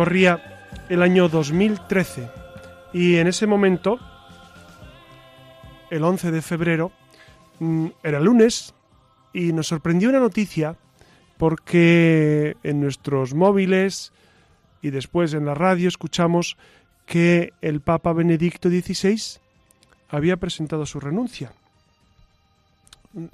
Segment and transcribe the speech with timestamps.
[0.00, 0.40] Corría
[0.88, 2.30] el año 2013
[2.94, 4.00] y en ese momento,
[5.90, 6.90] el 11 de febrero,
[7.58, 8.72] mm, era lunes
[9.34, 10.74] y nos sorprendió una noticia
[11.36, 14.14] porque en nuestros móviles
[14.80, 16.56] y después en la radio escuchamos
[17.04, 19.20] que el Papa Benedicto XVI
[20.08, 21.52] había presentado su renuncia.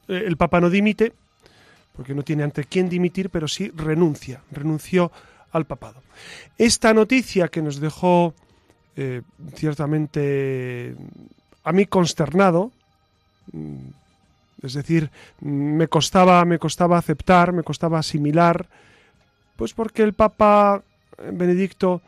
[0.09, 1.13] El Papa no dimite,
[1.93, 4.43] porque no tiene ante quién dimitir, pero sí renuncia.
[4.51, 5.13] Renunció
[5.53, 6.03] al papado.
[6.59, 8.35] Esta noticia que nos dejó
[8.97, 9.23] eh,
[9.55, 10.95] ciertamente
[11.65, 12.73] a mí consternado,
[13.53, 13.89] mm,
[14.63, 18.67] es decir, me costaba, me costaba aceptar, me costaba asimilar,
[19.57, 20.83] pues porque el Papa
[21.33, 22.01] Benedicto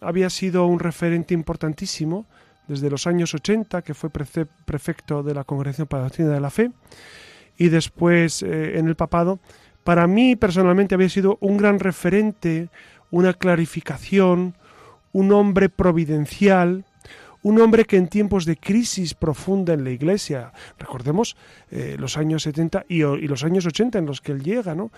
[0.00, 2.26] había sido un referente importantísimo
[2.68, 6.50] desde los años 80, que fue prefecto de la Congregación para la Doctrina de la
[6.50, 6.70] Fe,
[7.58, 9.40] y después eh, en el papado
[9.90, 12.68] para mí personalmente había sido un gran referente,
[13.10, 14.54] una clarificación,
[15.10, 16.84] un hombre providencial,
[17.42, 21.36] un hombre que en tiempos de crisis profunda en la Iglesia, recordemos
[21.72, 24.92] eh, los años 70 y, los años 80 en los que él llega, ¿no?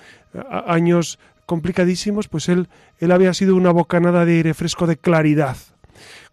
[0.66, 5.56] años complicadísimos, pues él, él había sido una bocanada de aire fresco de claridad.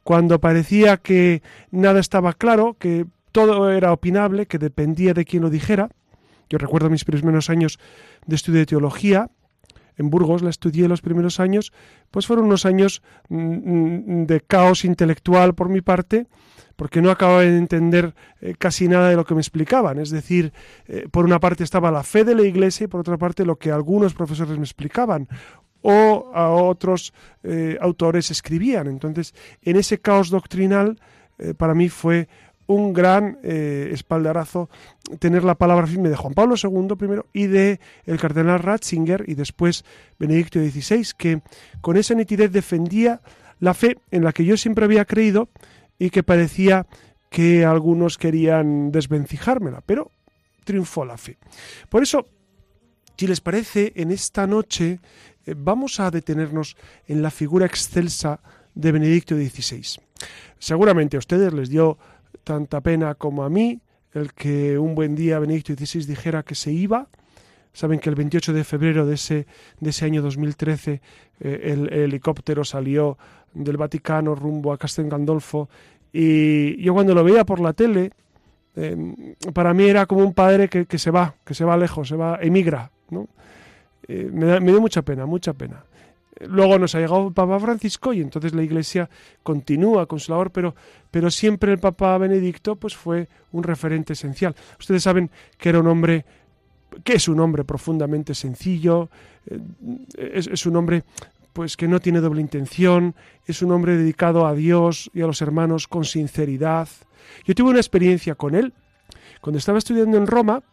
[0.03, 5.49] Cuando parecía que nada estaba claro, que todo era opinable, que dependía de quien lo
[5.49, 5.91] dijera,
[6.49, 7.79] yo recuerdo mis primeros años
[8.25, 9.29] de estudio de teología,
[9.99, 11.73] en Burgos la estudié los primeros años,
[12.09, 16.25] pues fueron unos años mm, mm, de caos intelectual por mi parte,
[16.77, 19.99] porque no acababa de entender eh, casi nada de lo que me explicaban.
[19.99, 20.53] Es decir,
[20.88, 23.57] eh, por una parte estaba la fe de la Iglesia y por otra parte lo
[23.57, 25.27] que algunos profesores me explicaban
[25.81, 28.88] o a otros eh, autores escribían.
[28.88, 30.99] Entonces, en ese caos doctrinal,
[31.57, 32.27] para mí fue
[32.69, 34.69] un gran eh, espaldarazo
[35.18, 39.34] tener la palabra firme de Juan Pablo II primero y de el cardenal Ratzinger y
[39.34, 39.84] después
[40.19, 41.41] Benedicto XVI, que
[41.81, 43.22] con esa nitidez defendía
[43.59, 45.50] la fe en la que yo siempre había creído
[45.97, 46.85] y que parecía
[47.31, 50.12] que algunos querían desvencijármela, pero
[50.63, 51.40] triunfó la fe.
[51.90, 52.28] Por eso,
[53.18, 55.00] si les parece, en esta noche
[55.47, 58.41] eh, vamos a detenernos en la figura excelsa
[58.75, 60.03] de Benedicto XVI.
[60.59, 61.97] Seguramente a ustedes les dio
[62.49, 63.79] tanta pena como a mí
[64.11, 67.07] el que un buen día Benedicto XVI dijera que se iba.
[67.73, 69.45] Saben que el 28 de febrero de ese,
[69.79, 70.99] de ese año 2013
[71.41, 73.19] eh, el, helicóptero salió
[73.53, 75.69] del Vaticano rumbo a Castel Gandolfo
[76.11, 78.13] y yo cuando lo veía por la tele,
[78.75, 82.15] em, para mí era como un padre que, se va, que se va lejos, se
[82.15, 82.89] va, emigra.
[83.11, 83.27] ¿no?
[84.07, 85.83] Eh, me, me dio mucha pena, mucha pena.
[86.47, 89.09] Luego nos ha llegado el Papa Francisco y entonces la Iglesia
[89.44, 90.75] continúa con su labor, pero,
[91.11, 94.56] pero siempre el Papa Benedicto pues fue un referente esencial.
[94.80, 96.25] Ustedes saben que era un hombre
[97.03, 99.09] que es un hombre profundamente sencillo,
[99.45, 99.59] eh,
[100.18, 101.03] es, un hombre
[101.53, 103.15] pues que no tiene doble intención,
[103.45, 106.88] es un hombre dedicado a Dios y a los hermanos con sinceridad.
[107.45, 108.74] Yo tuve una experiencia con él.
[109.41, 110.63] Cuando estaba estudiando en Roma,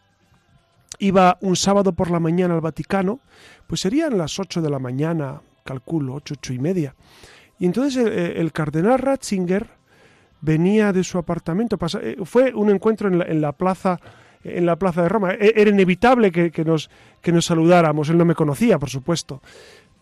[0.99, 3.19] iba un sábado por la mañana al Vaticano,
[3.67, 6.95] pues serían las 8 de la mañana, calculo, ocho, ocho y media.
[7.59, 9.67] Y entonces el, cardenal Ratzinger
[10.39, 13.99] venía de su apartamento, eh, fue un encuentro en la, plaza
[14.43, 15.33] en la plaza de Roma.
[15.33, 16.89] E, era inevitable que, nos,
[17.21, 19.41] que nos saludáramos, él no me conocía, por supuesto.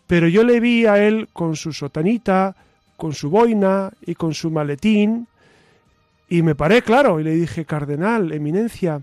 [0.06, 2.54] Pero yo le vi a él con su sotanita,
[2.96, 5.26] con su boina y con su maletín,
[6.28, 9.00] y me paré, claro, y le dije, Cardenal, Eminencia,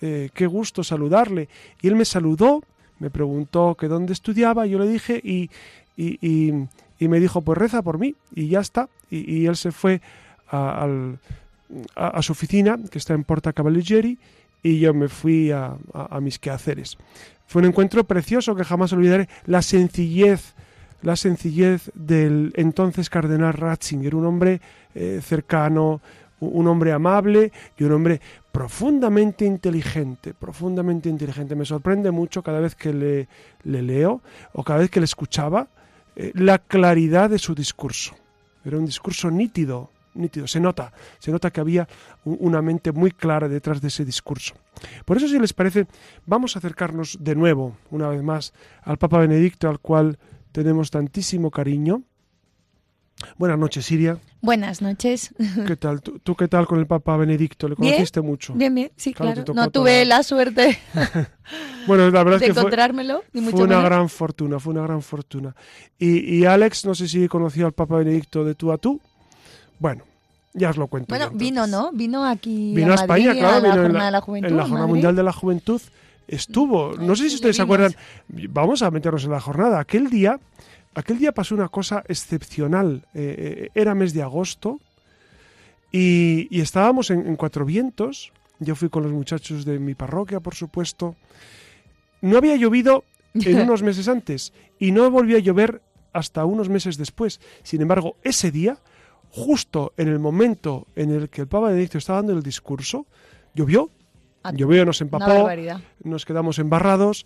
[0.00, 1.48] eh, qué gusto saludarle.
[1.82, 2.62] Y él me saludó,
[3.04, 5.50] me preguntó que dónde estudiaba, yo le dije, y,
[5.94, 6.18] y,
[6.98, 8.88] y, me dijo, pues reza por mí, y ya está.
[9.10, 10.00] Y, él se fue
[10.50, 10.88] a,
[12.22, 14.18] su oficina, que está en Porta Cavalieri,
[14.62, 15.76] y yo me fui a,
[16.22, 16.96] mis quehaceres.
[17.46, 20.54] Fue un encuentro precioso que jamás olvidaré, la sencillez,
[21.02, 24.62] la sencillez del entonces cardenal Ratzinger, un hombre
[24.94, 26.00] eh, cercano,
[26.40, 28.22] un hombre amable y un hombre
[28.54, 31.56] profundamente inteligente, profundamente inteligente.
[31.56, 33.26] Me sorprende mucho cada vez que le,
[33.64, 34.22] leo
[34.52, 35.66] o cada vez que le escuchaba
[36.14, 38.14] eh, la claridad de su discurso.
[38.64, 40.46] Era un discurso nítido, nítido.
[40.46, 41.88] Se nota, se nota que había
[42.24, 44.54] una mente muy clara detrás de ese discurso.
[45.04, 45.88] Por eso, si les parece,
[46.24, 50.16] vamos a acercarnos de nuevo, una vez más, al Papa Benedicto, al cual
[50.52, 52.04] tenemos tantísimo cariño.
[53.38, 54.18] Buenas noches, Siria.
[54.40, 55.34] Buenas noches.
[55.66, 56.02] ¿Qué tal?
[56.02, 57.68] ¿Tú, qué tal con el Papa Benedicto?
[57.68, 58.54] ¿Le conociste mucho?
[58.54, 59.44] Bien, bien, sí, claro.
[59.54, 60.78] No tuve la suerte
[61.86, 63.22] bueno, la verdad de es que encontrármelo.
[63.32, 65.54] Fue, fue una gran fortuna, fue una gran fortuna.
[65.98, 69.00] Y, y Alex, no sé si conoció al Papa Benedicto de tú a tú.
[69.78, 70.04] Bueno,
[70.54, 71.08] ya os lo cuento.
[71.08, 71.90] Bueno, vino, ¿no?
[71.92, 74.50] Vino aquí vino a, España, claro, a la vino Jornada en la, de la Juventud.
[74.50, 75.82] en la Jornada Mundial de la Juventud.
[76.26, 77.94] Estuvo, no sé si ustedes se acuerdan,
[78.28, 79.78] vamos a meternos en la jornada.
[79.80, 80.38] Aquel día,
[80.94, 83.06] aquel día pasó una cosa excepcional.
[83.14, 84.80] Eh, era mes de agosto
[85.92, 88.32] y, y estábamos en, en Cuatro Vientos.
[88.60, 91.16] Yo fui con los muchachos de mi parroquia, por supuesto.
[92.20, 93.04] No había llovido
[93.34, 95.82] en unos meses antes y no volvió a llover
[96.12, 97.40] hasta unos meses después.
[97.62, 98.78] Sin embargo, ese día,
[99.30, 103.06] justo en el momento en el que el Papa Benedicto estaba dando el discurso,
[103.54, 103.90] llovió.
[104.52, 105.48] Llovió, nos empapó,
[106.02, 107.24] nos quedamos embarrados.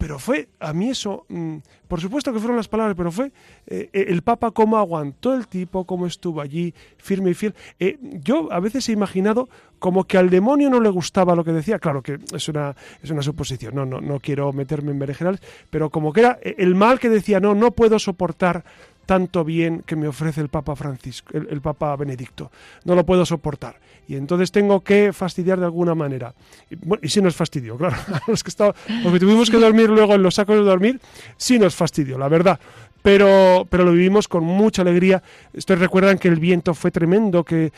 [0.00, 3.32] Pero fue, a mí eso, mmm, por supuesto que fueron las palabras, pero fue
[3.66, 7.54] eh, el Papa cómo aguantó el tipo, cómo estuvo allí, firme y fiel.
[7.78, 11.52] Eh, yo a veces he imaginado como que al demonio no le gustaba lo que
[11.52, 11.78] decía.
[11.78, 15.90] Claro que es una, es una suposición, no, no, no quiero meterme en berenjenales, pero
[15.90, 18.64] como que era el mal que decía, no, no puedo soportar
[19.10, 22.52] tanto bien que me ofrece el Papa Francisco, el, Papa Benedicto.
[22.84, 23.80] No lo puedo soportar.
[24.10, 26.34] Y entonces tengo que fastidiar de alguna manera.
[26.68, 27.94] Y, bueno, y sí nos fastidió, claro.
[28.26, 28.74] los que estaba,
[29.04, 31.00] porque tuvimos que dormir luego en los sacos de dormir,
[31.36, 32.58] sí nos fastidió, la verdad.
[33.02, 35.22] Pero, pero lo vivimos con mucha alegría.
[35.54, 37.72] Ustedes recuerdan que el viento fue tremendo, que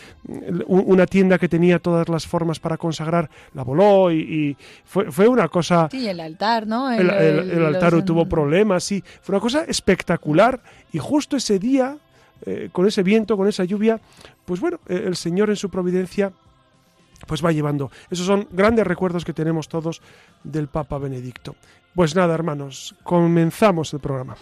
[0.68, 4.56] una tienda que tenía todas las formas para consagrar la voló y, y
[4.86, 5.88] fue, fue, una cosa...
[5.90, 6.90] Sí, el altar, ¿no?
[6.90, 8.06] El, el, el, el altar los...
[8.06, 9.04] tuvo problemas, sí.
[9.20, 10.62] Fue una cosa espectacular
[10.94, 11.98] y justo ese día,
[12.44, 14.00] eh, con ese viento, con esa lluvia,
[14.44, 16.32] pues bueno, el Señor en su providencia
[17.26, 17.90] pues va llevando.
[18.10, 20.02] Esos son grandes recuerdos que tenemos todos
[20.42, 21.54] del Papa Benedicto.
[21.94, 24.36] Pues nada, hermanos, comenzamos el programa.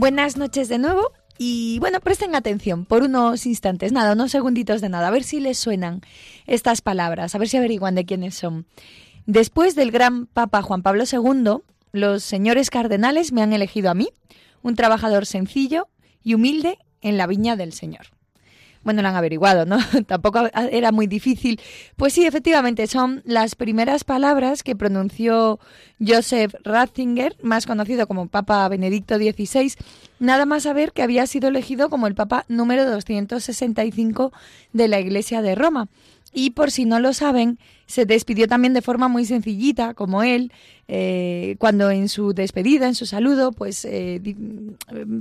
[0.00, 4.88] Buenas noches de nuevo y bueno, presten atención por unos instantes, nada, unos segunditos de
[4.88, 6.00] nada, a ver si les suenan
[6.46, 8.64] estas palabras, a ver si averiguan de quiénes son.
[9.26, 11.58] Después del gran Papa Juan Pablo II,
[11.92, 14.08] los señores cardenales me han elegido a mí,
[14.62, 15.88] un trabajador sencillo
[16.22, 18.06] y humilde en la viña del Señor.
[18.82, 19.78] Bueno, lo han averiguado, ¿no?
[20.06, 21.60] Tampoco era muy difícil.
[21.96, 25.58] Pues sí, efectivamente, son las primeras palabras que pronunció
[26.04, 29.74] Joseph Ratzinger, más conocido como Papa Benedicto XVI,
[30.18, 34.32] nada más saber que había sido elegido como el Papa número 265
[34.72, 35.88] de la Iglesia de Roma.
[36.32, 40.52] Y por si no lo saben, se despidió también de forma muy sencillita, como él,
[40.86, 44.20] eh, cuando en su despedida, en su saludo, pues eh,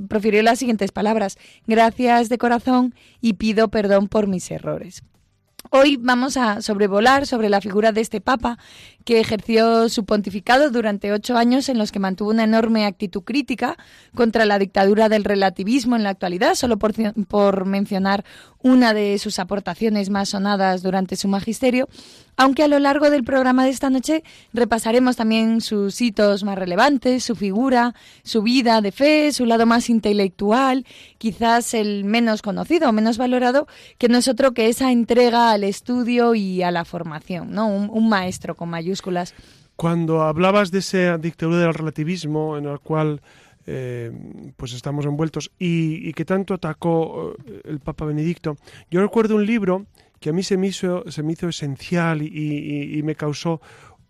[0.08, 5.04] profirió las siguientes palabras: Gracias de corazón y pido perdón por mis errores.
[5.72, 8.58] Hoy vamos a sobrevolar sobre la figura de este Papa
[9.10, 13.75] que ejerció su pontificado durante ocho años en los que mantuvo una enorme actitud crítica
[14.13, 16.94] contra la dictadura del relativismo en la actualidad, solo por,
[17.25, 18.24] por mencionar
[18.62, 21.88] una de sus aportaciones más sonadas durante su magisterio,
[22.36, 24.24] aunque a lo largo del programa de esta noche
[24.54, 29.89] repasaremos también sus hitos más relevantes, su figura, su vida de fe, su lado más
[29.89, 30.86] intelectual,
[31.18, 35.63] quizás el menos conocido o menos valorado, que no es otro que esa entrega al
[35.63, 37.68] estudio y a la formación, ¿no?
[37.68, 38.99] Un, maestro con mayúsculas.
[39.75, 43.22] Cuando hablabas de esa dictadura del relativismo en el cual
[43.65, 44.12] eh,
[44.58, 48.58] pues estamos envueltos y, que tanto atacó el Papa Benedicto,
[48.89, 49.86] yo recuerdo un libro
[50.20, 53.62] que a mí se me hizo, se me hizo esencial y, y, y, me causó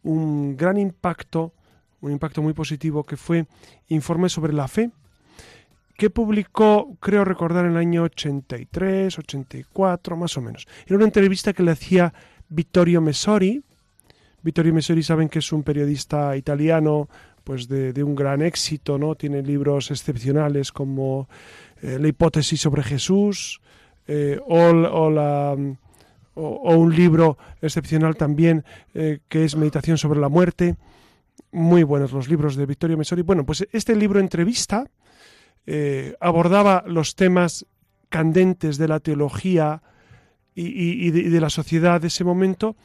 [0.01, 1.53] un gran impacto,
[2.01, 3.45] un impacto muy positivo, que fue
[3.89, 4.91] Informe sobre la Fe,
[5.99, 10.65] que publicó, creo recordar, en el año 83, 84, más o menos.
[10.87, 12.13] Era una entrevista que le hacía
[12.47, 13.61] Vittorio Messori.
[14.41, 17.09] Vittorio Messori saben que es un periodista italiano
[17.43, 19.15] pues de, un gran éxito, ¿no?
[19.15, 21.27] Tiene libros excepcionales como
[21.81, 23.59] eh, La hipótesis sobre Jesús
[24.07, 25.55] eh, o,
[26.35, 30.75] un libro excepcional también eh, que es Meditación sobre la muerte.
[31.51, 33.23] Muy buenos los libros de Vittorio Messori.
[33.23, 34.85] Bueno, pues este libro entrevista
[36.19, 37.65] abordaba los temas
[38.09, 39.83] candentes de la teología
[40.55, 42.75] y, de, la sociedad de ese momento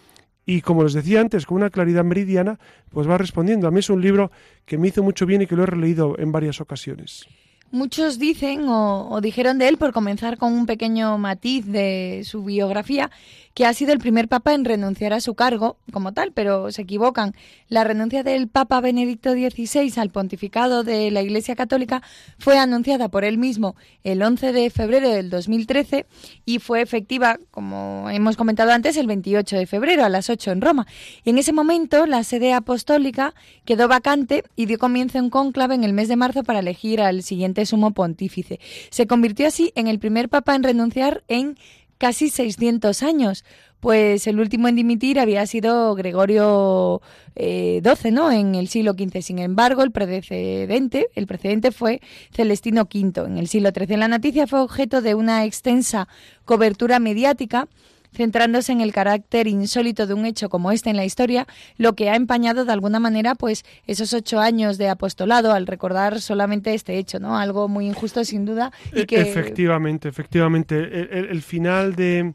[0.46, 2.58] y como les decía antes, con una claridad meridiana,
[2.90, 3.66] pues va respondiendo.
[3.66, 4.30] A mí es un libro
[4.66, 7.26] que me hizo mucho bien y que lo he releído en varias ocasiones.
[7.70, 13.10] Muchos dicen o, dijeron de él, por comenzar con un pequeño matiz de su biografía,
[13.54, 16.82] que ha sido el primer papa en renunciar a su cargo como tal, pero se
[16.82, 17.34] equivocan.
[17.68, 22.02] La renuncia del Papa Benedicto XVI al pontificado de la Iglesia Católica
[22.38, 26.06] fue anunciada por él mismo el 11 de febrero del 2013
[26.44, 30.60] y fue efectiva, como hemos comentado antes, el 28 de febrero a las 8 en
[30.60, 30.86] Roma.
[31.24, 33.34] Y en ese momento la sede apostólica
[33.64, 37.22] quedó vacante y dio comienzo un cónclave en el mes de marzo para elegir al
[37.22, 38.58] siguiente sumo pontífice.
[38.90, 41.56] Se convirtió así en el primer papa en renunciar en
[42.04, 43.46] casi 600 años,
[43.80, 47.00] pues el último en dimitir había sido Gregorio
[47.34, 48.30] XII, eh, ¿no?
[48.30, 49.22] En el siglo XV.
[49.22, 53.96] Sin embargo, el precedente, el precedente fue Celestino V en el siglo XIII.
[53.96, 56.06] La noticia fue objeto de una extensa
[56.44, 57.68] cobertura mediática
[58.14, 62.10] centrándose en el carácter insólito de un hecho como este en la historia, lo que
[62.10, 66.98] ha empañado de alguna manera pues esos ocho años de apostolado al recordar solamente este
[66.98, 67.36] hecho, ¿no?
[67.36, 68.72] Algo muy injusto sin duda.
[68.92, 69.20] Y e, que...
[69.20, 70.74] Efectivamente, efectivamente.
[70.74, 72.34] El, final de,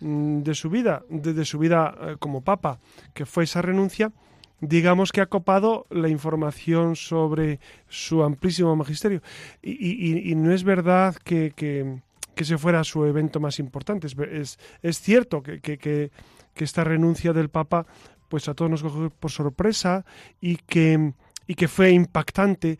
[0.00, 2.78] mm, de, su vida, de, su vida eh, como papa,
[3.14, 4.12] que fue esa renuncia,
[4.60, 9.22] digamos que ha copado la información sobre su amplísimo magisterio.
[9.62, 12.00] Y, no es verdad que, que
[12.44, 14.06] ese fuera su evento más importante.
[14.06, 16.10] Es, es, cierto que, que,
[16.56, 17.86] esta renuncia del Papa
[18.28, 20.04] pues a todos nos cogió por sorpresa
[20.40, 21.12] y que,
[21.46, 22.78] y que fue impactante,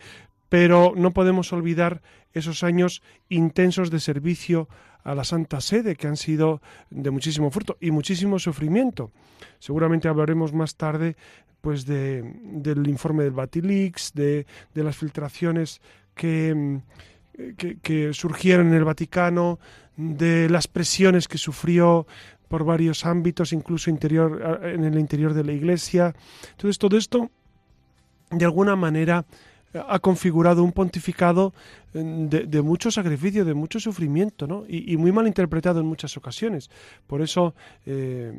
[0.48, 4.68] pero no podemos olvidar esos años intensos de servicio
[5.04, 6.60] a la Santa Sede que han sido
[6.90, 9.10] de muchísimo fruto y muchísimo sufrimiento.
[9.58, 11.16] Seguramente hablaremos más tarde
[11.60, 15.80] pues de, del informe del Batilix, de, de las filtraciones
[16.14, 16.80] que
[17.56, 19.58] que, surgieron en el Vaticano,
[19.96, 22.06] de las presiones que sufrió
[22.48, 26.14] por varios ámbitos, incluso interior, en el interior de la Iglesia.
[26.52, 27.30] Entonces, todo esto,
[28.30, 29.26] de alguna manera,
[29.74, 31.52] ha configurado un pontificado
[32.02, 34.64] de, mucho sacrificio, de mucho sufrimiento, ¿no?
[34.68, 36.70] Y, muy mal interpretado en muchas ocasiones.
[37.06, 37.54] Por eso
[37.86, 38.32] eh,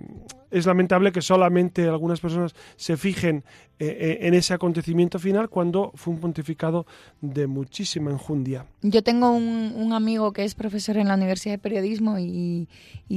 [0.51, 3.44] es lamentable que solamente algunas personas se fijen
[3.82, 6.86] eh, eh, en ese acontecimiento final cuando fue un pontificado
[7.22, 8.66] de muchísima enjundia.
[8.82, 12.68] Yo tengo un, amigo que es profesor en la Universidad de Periodismo y,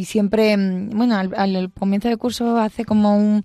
[0.04, 3.44] siempre, mm, bueno, al, comienzo del curso hace como un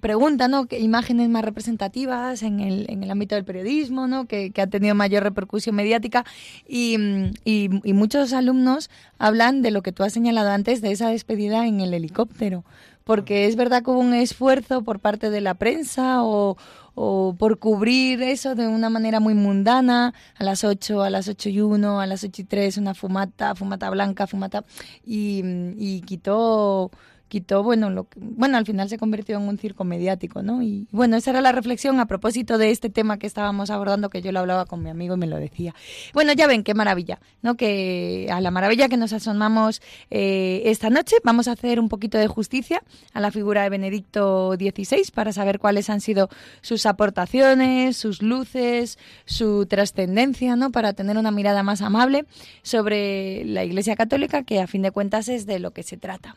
[0.00, 0.66] pregunta, ¿no?
[0.66, 4.26] ¿Qué imágenes más representativas en el, ámbito del periodismo, ¿no?
[4.26, 6.24] Que ha tenido mayor repercusión mediática
[6.66, 6.96] y,
[7.44, 11.80] y, muchos alumnos hablan de lo que tú has señalado antes, de esa despedida en
[11.80, 12.64] el helicóptero,
[13.04, 16.56] porque es verdad que hubo un esfuerzo por parte de la prensa o,
[16.94, 21.48] o por cubrir eso de una manera muy mundana, a las 8, a las 8
[21.48, 24.64] y 1, a las 8 y 3, una fumata, fumata blanca, fumata,
[25.04, 25.42] y,
[25.76, 26.90] y quitó
[27.62, 30.62] bueno, lo bueno, al final se convirtió en un circo mediático, ¿no?
[30.62, 34.22] Y bueno, esa era la reflexión a propósito de este tema que estábamos abordando, que
[34.22, 35.74] yo lo hablaba con mi amigo y me lo decía.
[36.12, 37.56] Bueno, ya ven, qué maravilla, ¿no?
[37.56, 42.18] Que a la maravilla que nos asomamos eh, esta noche, vamos a hacer un poquito
[42.18, 46.28] de justicia a la figura de Benedicto XVI para saber cuáles han sido
[46.60, 50.70] sus aportaciones, sus luces, su trascendencia, ¿no?
[50.70, 52.24] Para tener una mirada más amable
[52.62, 56.36] sobre la Iglesia Católica, que a fin de cuentas es de lo que se trata.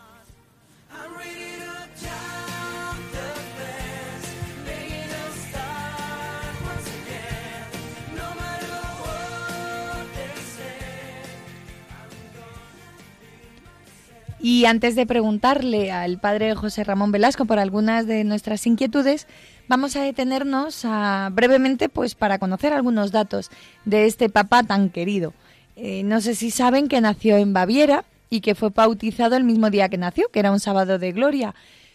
[14.43, 19.27] Y antes de preguntarle al padre José Ramón Velasco por algunas de nuestras inquietudes,
[19.67, 20.83] vamos a detenernos
[21.31, 23.51] brevemente pues para conocer algunos datos
[23.85, 25.33] de este papá tan querido.
[25.75, 29.69] Eh, no sé si saben que nació en Baviera y que fue bautizado el mismo
[29.69, 31.53] día que nació, que era un sábado de gloria.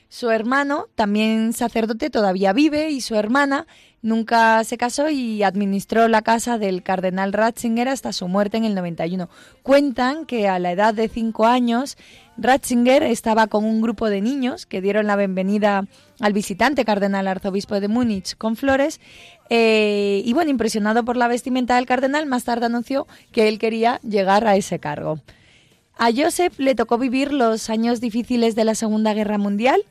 [0.09, 3.67] Su hermano, también sacerdote, todavía vive y su hermana
[4.07, 8.75] nunca se casó y administró la casa del cardenal Ratzinger hasta su muerte en el
[8.75, 9.29] 91.
[9.63, 11.99] Cuentan que a la edad de cinco años
[12.39, 15.87] Ratzinger estaba con un grupo de niños que dieron la bienvenida
[16.21, 19.01] al visitante cardenal arzobispo de Múnich con flores
[19.51, 24.01] eh, y bueno, impresionado por la vestimenta del cardenal, más tarde anunció que él quería
[24.03, 25.21] llegar a ese cargo.
[25.99, 29.83] A Joseph le tocó vivir los años difíciles de la Segunda Guerra Mundial.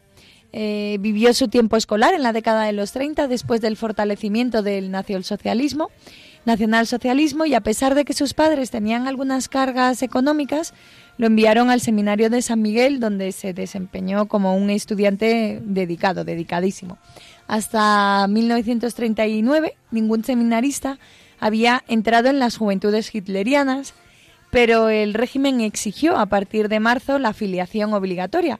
[0.57, 4.89] Eh, vivió su tiempo escolar en la década de los 30 después del fortalecimiento del
[4.89, 5.89] nacionalsocialismo
[6.45, 10.73] nacionalsocialismo y a pesar de que sus padres tenían algunas cargas económicas,
[11.17, 16.97] lo enviaron al seminario de San Miguel, donde se desempeñó como un estudiante dedicado, dedicadísimo.
[17.47, 20.99] Hasta 1939, ningún seminarista
[21.39, 23.93] había entrado en las juventudes hitlerianas,
[24.51, 28.59] pero el régimen exigió a partir de marzo la afiliación obligatoria,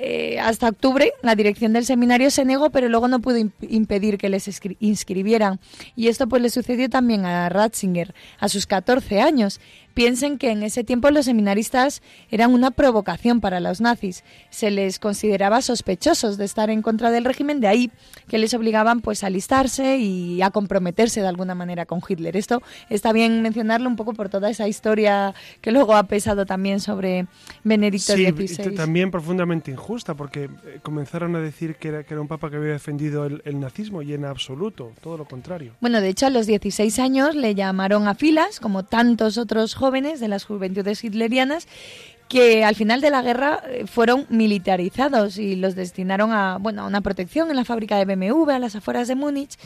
[0.00, 4.28] eh, hasta octubre la dirección del seminario se negó, pero luego no pudo impedir que
[4.28, 5.58] les inscribieran.
[5.96, 9.60] Y esto pues le sucedió también a Ratzinger a sus 14 años.
[9.98, 14.22] Piensen que en ese tiempo los seminaristas eran una provocación para los nazis.
[14.48, 17.90] Se les consideraba sospechosos de estar en contra del régimen, de ahí
[18.28, 22.36] que les obligaban pues a alistarse y a comprometerse de alguna manera con Hitler.
[22.36, 26.78] Esto está bien mencionarlo un poco por toda esa historia que luego ha pesado también
[26.78, 27.26] sobre
[27.64, 28.76] Benedicto XVI.
[28.76, 32.56] también profundamente injusta, porque eh, comenzaron a decir que era, que era un papa que
[32.56, 35.74] había defendido el, el nazismo y en absoluto, todo lo contrario.
[35.80, 39.87] Bueno, de hecho a los 16 años le llamaron a filas, como tantos otros jóvenes
[39.88, 41.66] jóvenes de las juventudes hitlerianas
[42.28, 46.86] que al final de la guerra eh, fueron militarizados y los destinaron a, bueno, a
[46.86, 49.56] una protección en la fábrica de BMW a las afueras de Múnich,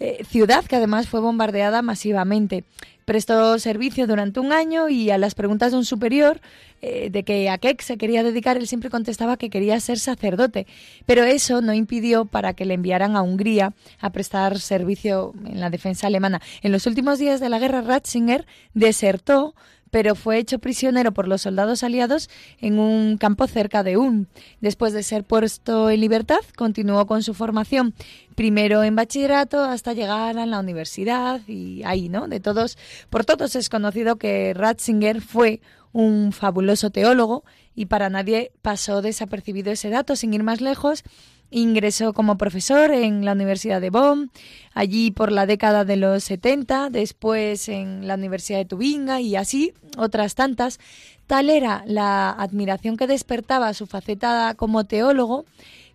[0.00, 2.64] eh, ciudad que además fue bombardeada masivamente.
[3.04, 6.40] Prestó servicio durante un año y a las preguntas de un superior
[6.80, 10.66] eh, de que a qué se quería dedicar, él siempre contestaba que quería ser sacerdote.
[11.04, 15.70] Pero eso no impidió para que le enviaran a Hungría a prestar servicio en la
[15.70, 16.40] defensa alemana.
[16.62, 19.54] En los últimos días de la guerra, Ratzinger desertó
[19.92, 22.30] pero fue hecho prisionero por los soldados aliados
[22.62, 24.24] en un campo cerca de Ulm.
[24.62, 27.92] Después de ser puesto en libertad, continuó con su formación,
[28.34, 32.26] primero en bachillerato hasta llegar a la universidad y ahí, ¿no?
[32.26, 32.78] De todos,
[33.10, 35.60] por todos es conocido que Ratzinger fue
[35.92, 40.16] un fabuloso teólogo y para nadie pasó desapercibido ese dato.
[40.16, 41.04] Sin ir más lejos,
[41.54, 44.30] Ingresó como profesor en la Universidad de Bonn,
[44.72, 49.74] allí por la década de los 70, después en la Universidad de Tubinga y así
[49.98, 50.80] otras tantas.
[51.26, 55.44] Tal era la admiración que despertaba su faceta como teólogo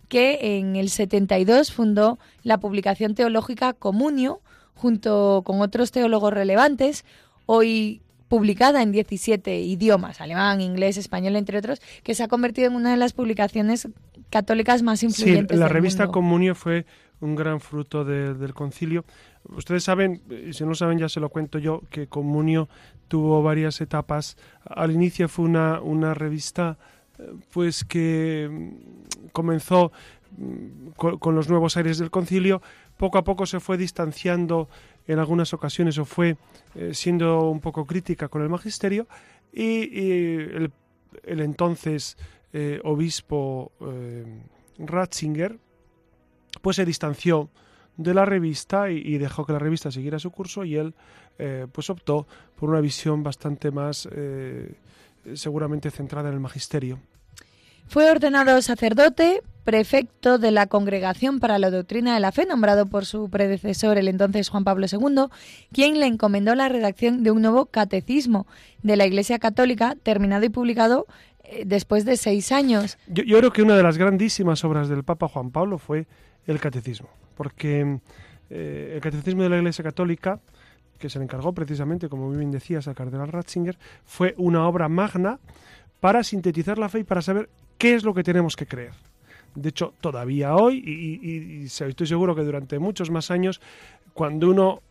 [0.08, 4.40] que en el 72 fundó la publicación teológica Comunio
[4.74, 7.04] junto con otros teólogos relevantes,
[7.46, 12.76] hoy publicada en 17 idiomas, alemán, inglés, español, entre otros, que se ha convertido en
[12.76, 13.88] una de las publicaciones
[14.30, 15.56] católicas más influyentes.
[15.56, 16.86] Sí, la revista Comunio fue
[17.20, 19.04] un gran fruto del concilio.
[19.44, 22.68] Ustedes saben, y si no saben ya se lo cuento yo, que Comunio
[23.08, 24.36] tuvo varias etapas.
[24.64, 26.78] Al inicio fue una, una revista
[27.18, 29.92] eh, pues que mm, comenzó
[30.36, 32.62] mm, con, los nuevos aires del concilio,
[32.96, 34.68] poco a poco se fue distanciando
[35.06, 36.36] en algunas ocasiones o fue
[36.74, 39.08] eh, siendo un poco crítica con el magisterio
[39.52, 40.72] y, el,
[41.24, 42.18] el, entonces
[42.52, 44.24] eh, obispo eh,
[44.78, 45.58] Ratzinger,
[46.62, 47.50] pues se distanció
[47.96, 50.94] de la revista y, dejó que la revista siguiera su curso y él
[51.38, 54.08] eh, pues optó por una visión bastante más
[55.34, 57.00] seguramente centrada en el magisterio.
[57.88, 63.06] Fue ordenado sacerdote, prefecto de la Congregación para la Doctrina de la Fe, nombrado por
[63.06, 65.26] su predecesor, el entonces Juan Pablo II,
[65.72, 68.46] quien le encomendó la redacción de un nuevo catecismo
[68.82, 71.06] de la Iglesia Católica, terminado y publicado
[71.64, 72.98] después de seis años.
[73.06, 76.06] Yo, creo que una de las grandísimas obras del Papa Juan Pablo fue
[76.46, 78.00] el Catecismo, porque
[78.50, 80.40] eh, el Catecismo de la Iglesia Católica,
[80.98, 85.38] que se le encargó precisamente, como bien decías, al cardenal Ratzinger, fue una obra magna
[86.00, 88.92] para sintetizar la fe y para saber qué es lo que tenemos que creer.
[89.54, 93.60] De hecho, todavía hoy, y, y estoy seguro que durante muchos más años,
[94.12, 94.82] cuando uno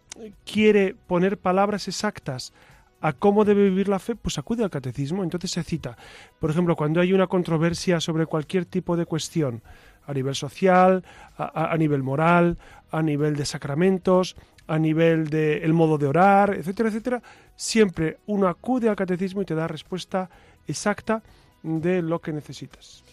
[0.46, 2.54] quiere poner palabras exactas
[3.02, 5.98] a cómo debe vivir la fe, pues acude al catecismo, entonces se cita.
[6.40, 9.62] Por ejemplo, cuando hay una controversia sobre cualquier tipo de cuestión,
[10.08, 11.04] a nivel social,
[11.38, 12.58] a, nivel moral,
[12.92, 17.22] a nivel de sacramentos, a nivel del el modo de orar, etcétera, etcétera,
[17.56, 20.30] siempre uno acude al catecismo y te da respuesta
[20.66, 21.22] exacta
[21.62, 23.04] de lo que necesitas.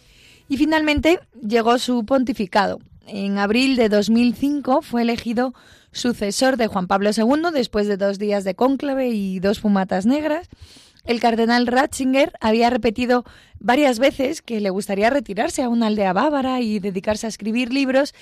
[0.48, 2.78] Y finalmente llegó su pontificado.
[3.06, 5.52] En abril de 2005 fue elegido
[5.94, 10.48] sucesor de Juan Pablo II después de dos días de cónclave y dos fumatas negras.
[11.04, 13.24] El cardenal Ratzinger había repetido
[13.64, 18.14] varias veces que le gustaría retirarse a una aldea bávara y dedicarse a escribir libros,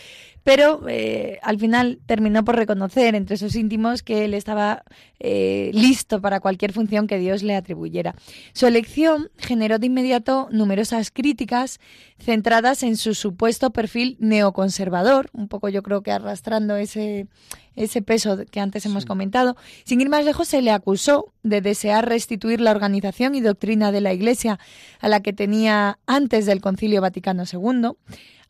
[0.44, 4.84] pero eh, al final terminó por reconocer entre sus íntimos que él estaba
[5.18, 8.14] eh, listo para cualquier función que Dios le atribuyera.
[8.52, 11.80] Su elección generó de inmediato numerosas críticas
[12.20, 17.26] centradas en su supuesto perfil neoconservador, un poco yo creo que arrastrando ese,
[17.74, 19.56] ese peso que antes hemos comentado.
[19.84, 24.00] Sin ir más lejos, se le acusó de desear restituir la organización y doctrina de
[24.00, 24.58] la Iglesia
[25.00, 27.90] a la que tenía antes del Concilio Vaticano II.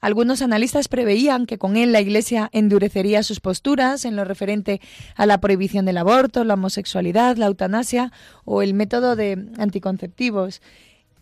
[0.01, 4.81] Algunos analistas preveían que con él la Iglesia endurecería sus posturas en lo referente
[5.15, 8.11] a la prohibición del aborto, la homosexualidad, la eutanasia
[8.45, 10.61] o el método de anticonceptivos.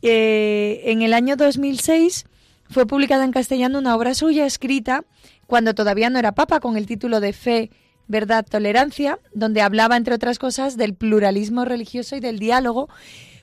[0.01, 2.25] Eh, en el año 2006
[2.71, 5.05] fue publicada en castellano una obra suya escrita
[5.47, 7.71] cuando todavía no era papa con el título de Fe,
[8.07, 12.89] Verdad, Tolerancia, donde hablaba, entre otras cosas, del pluralismo religioso y del diálogo,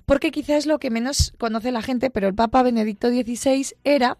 [0.07, 4.17] porque quizás es lo que menos conoce la gente, pero el Papa Benedicto XVI era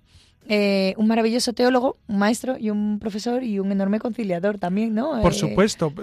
[0.50, 5.22] eh, un maravilloso teólogo, un maestro y un profesor y un enorme conciliador también, ¿no?
[5.22, 5.94] Por Eh, supuesto,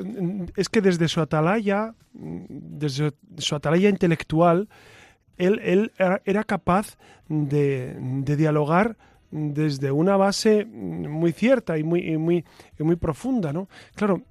[0.56, 4.68] es que desde su atalaya, desde su atalaya intelectual,
[5.36, 5.92] él, él
[6.24, 6.96] era- capaz
[7.28, 8.96] de, de dialogar
[9.30, 12.44] desde una base muy cierta y muy, y muy,
[12.78, 13.68] y muy profunda, ¿no?
[13.94, 14.22] Claro,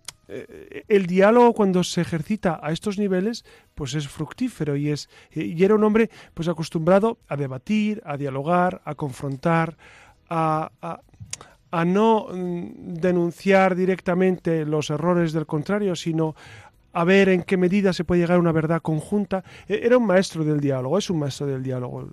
[0.88, 5.76] el diálogo cuando se ejercita a estos niveles pues es fructífero y es y era
[5.76, 9.78] un hombre pues acostumbrado a debatir a dialogar a confrontar
[10.30, 16.36] a, a- no mm, denunciar directamente los errores del contrario sino
[16.94, 19.44] a ver en qué medida se puede llegar a una verdad conjunta.
[19.68, 22.10] E- era un maestro del diálogo es un maestro del diálogo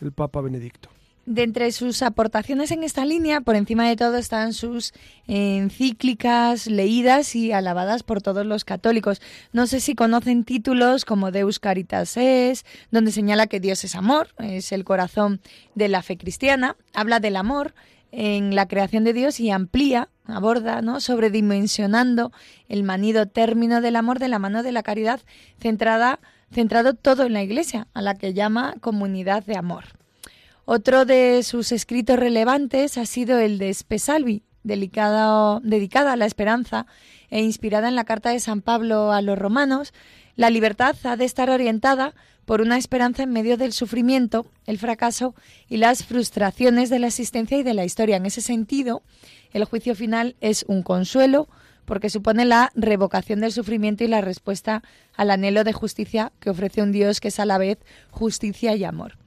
[0.00, 0.88] el Papa Benedicto
[1.30, 4.92] De entre sus aportaciones en esta línea, por encima de todo están sus
[5.28, 9.22] encíclicas leídas y alabadas por todos los católicos.
[9.52, 14.30] No sé si conocen títulos como Deus Caritas Es, donde señala que Dios es amor,
[14.40, 15.40] es el corazón
[15.76, 17.74] de la fe cristiana, habla del amor
[18.10, 21.00] en la creación de Dios y amplía, aborda, ¿no?
[21.00, 22.32] sobredimensionando
[22.68, 25.20] el manido término del amor de la mano de la caridad,
[25.60, 26.18] centrada,
[26.52, 29.99] centrado todo en la Iglesia, a la que llama comunidad de amor.
[30.72, 35.58] Otro de sus escritos relevantes ha sido el de Spesalvi, dedicada
[36.12, 36.86] a la esperanza
[37.28, 39.92] e inspirada en la carta de San Pablo a los romanos.
[40.36, 45.34] La libertad ha de estar orientada por una esperanza en medio del sufrimiento, el fracaso
[45.68, 48.18] y las frustraciones de la existencia y de la historia.
[48.18, 49.02] En ese sentido,
[49.52, 51.48] el juicio final es un consuelo
[51.84, 54.84] porque supone la revocación del sufrimiento y la respuesta
[55.16, 57.78] al anhelo de justicia que ofrece un Dios que es a la vez
[58.12, 59.19] justicia y amor.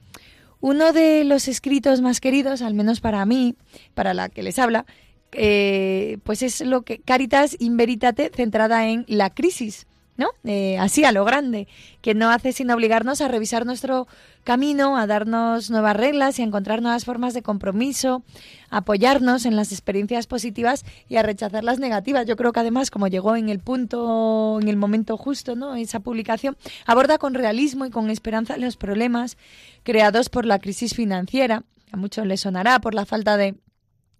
[0.64, 3.54] Uno de los escritos más queridos, al menos para mí,
[3.92, 4.86] para la que les habla,
[5.32, 10.28] eh, pues es lo que Caritas in Veritate, centrada en la crisis, ¿no?
[10.44, 11.66] Eh, así a lo grande,
[12.00, 14.06] que no hace sino obligarnos a revisar nuestro
[14.44, 18.22] camino, a darnos nuevas reglas y a encontrar nuevas formas de compromiso,
[18.70, 22.26] a apoyarnos en las experiencias positivas y a rechazar las negativas.
[22.26, 25.74] Yo creo que además, como llegó en el punto, en el momento justo, ¿no?
[25.74, 29.36] Esa publicación aborda con realismo y con esperanza los problemas
[29.82, 31.64] creados por la crisis financiera.
[31.90, 33.54] A muchos les sonará por la falta de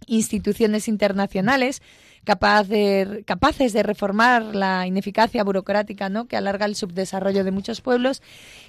[0.07, 1.83] instituciones internacionales
[2.25, 6.27] capaz de, capaces de reformar la ineficacia burocrática ¿no?
[6.27, 8.23] que alarga el subdesarrollo de muchos pueblos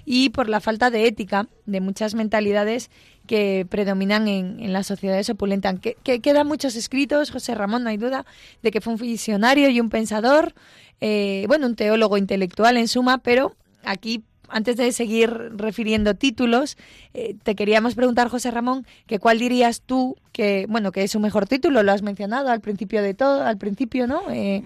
[0.06, 2.92] y por la falta de ética de muchas mentalidades
[3.28, 5.80] que predominan en, en las sociedades opulentas.
[5.80, 8.26] Que, que quedan muchos escritos, José Ramón, no hay duda,
[8.62, 10.54] de que fue un visionario y un pensador,
[11.02, 14.24] eh, bueno, un teólogo intelectual en suma, pero aquí
[14.56, 16.78] antes de seguir refiriendo títulos,
[17.14, 21.20] eh, te queríamos preguntar, José Ramón, que cuál dirías tú que, bueno, que es su
[21.20, 24.22] mejor título, lo has mencionado al principio de todo, al principio, ¿no?
[24.32, 24.64] Eh,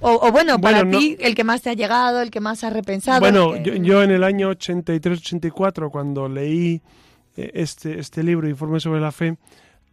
[0.00, 2.40] o, o bueno, para Bueno, no- ti, el que más te ha llegado, el que
[2.40, 3.18] más has repensado.
[3.20, 6.80] Bueno, el yo, yo en el año 83-84, cuando leí
[7.36, 9.36] eh, este, este libro, Informe sobre la Fe,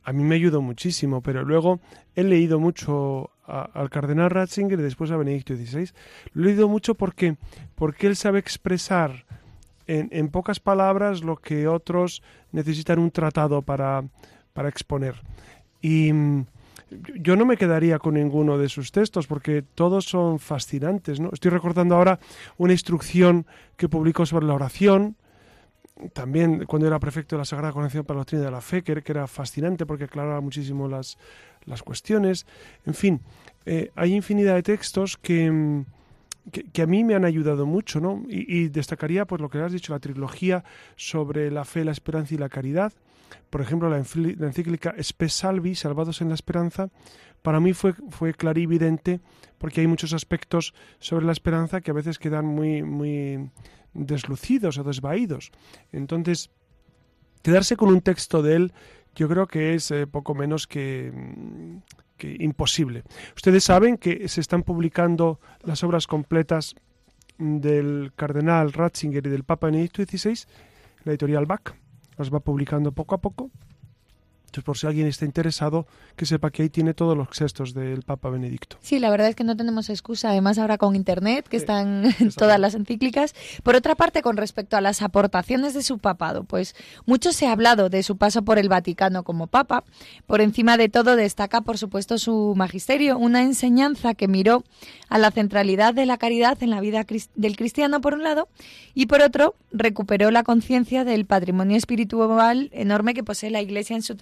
[0.04, 1.80] a mí me ayudó muchísimo, pero luego
[2.16, 5.92] he leído mucho al cardenal Ratzinger y después a Benedicto XVI.
[6.34, 7.36] Lo he leído mucho porque,
[7.76, 9.26] porque él sabe expresar
[9.88, 14.04] en, en pocas palabras lo que otros necesitan un tratado para,
[14.54, 15.16] para exponer.
[15.82, 16.46] Y mm,
[17.16, 21.20] yo no me quedaría con ninguno de sus textos porque todos son fascinantes.
[21.20, 21.30] ¿no?
[21.32, 22.20] Estoy recordando ahora
[22.58, 23.46] una instrucción
[23.78, 25.16] que publicó sobre la oración,
[26.14, 28.94] también cuando era prefecto de la Sagrada Congregación para la Doctrina de la Fe, que,
[28.94, 31.18] era- que fascinante porque aclaraba muchísimo las,
[31.66, 32.46] las cuestiones.
[32.86, 33.22] En fin,
[33.66, 35.86] eh, hay infinidad de textos que, mm,
[36.52, 38.24] que, a mí me han ayudado mucho, ¿no?
[38.28, 40.64] Y, destacaría, pues lo que has dicho, la trilogía
[40.96, 42.92] sobre la fe, la esperanza y la caridad.
[43.50, 46.90] Por ejemplo, la, encíclica Spe Salvi, Salvados en la Esperanza,
[47.42, 49.20] para mí fue, fue clarividente
[49.58, 53.50] porque hay muchos aspectos sobre la esperanza que a veces quedan muy, muy
[53.94, 55.52] deslucidos o desvaídos.
[55.92, 56.50] Entonces,
[57.42, 58.74] quedarse con un texto de él
[59.16, 61.78] yo creo que es eh, poco menos que, mm,
[62.18, 63.04] que, imposible.
[63.36, 66.76] Ustedes saben que se están publicando las obras completas
[67.38, 70.46] del cardenal Ratzinger y del Papa Benedicto XVI,
[71.04, 71.76] la editorial Bach,
[72.18, 73.52] las va publicando poco a poco
[74.54, 78.04] entonces, por si alguien está interesado, que sepa que ahí tiene todos los textos del
[78.04, 78.78] Papa Benedicto.
[78.82, 82.60] Sí, la verdad es que no tenemos excusa, además ahora con Internet, que están todas
[82.60, 83.34] las encíclicas.
[83.64, 86.76] Por otra parte, con respecto a las aportaciones de su papado, pues
[87.08, 89.86] mucho se ha hablado de su paso por el Vaticano como Papa.
[90.28, 94.64] Por encima de todo destaca, por supuesto, su magisterio, una enseñanza que miró
[95.10, 98.50] a la centralidad de la caridad en la vida del cristiano, por un lado,
[98.94, 104.04] y por otro, recuperó la conciencia del patrimonio espiritual enorme que posee la Iglesia en
[104.04, 104.16] su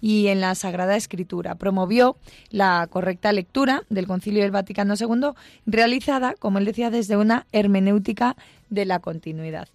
[0.00, 1.54] y en la Sagrada Escritura.
[1.54, 2.16] Promovió
[2.50, 5.30] la correcta lectura del Concilio del Vaticano II,
[5.66, 8.36] realizada, como él decía, desde una hermenéutica
[8.70, 9.68] de la continuidad.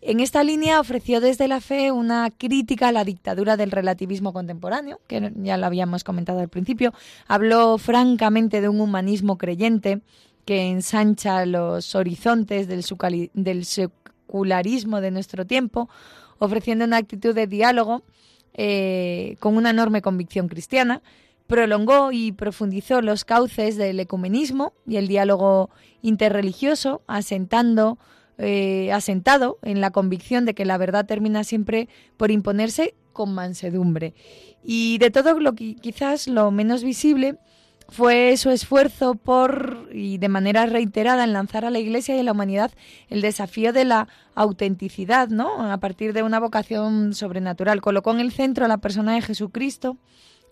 [0.00, 5.00] En esta línea ofreció desde la fe una crítica a la dictadura del relativismo contemporáneo,
[5.06, 6.92] que ya lo habíamos comentado al principio.
[7.28, 10.00] Habló francamente de un humanismo creyente
[10.44, 12.84] que ensancha los horizontes del,
[13.34, 15.88] del secularismo de nuestro tiempo,
[16.38, 18.02] ofreciendo una actitud de diálogo
[18.54, 21.02] eh, con una enorme convicción cristiana,
[21.46, 27.98] prolongó y profundizó los cauces del ecumenismo y el diálogo interreligioso, asentando,
[28.38, 34.14] eh, asentado en la convicción de que la verdad termina siempre por imponerse con mansedumbre.
[34.62, 37.36] Y de todo lo que quizás lo menos visible
[37.90, 42.22] fue su esfuerzo por, y de manera reiterada, en lanzar a la Iglesia y a
[42.22, 42.70] la humanidad
[43.08, 45.70] el desafío de la autenticidad, ¿no?
[45.70, 47.80] A partir de una vocación sobrenatural.
[47.80, 49.96] Colocó en el centro a la persona de Jesucristo.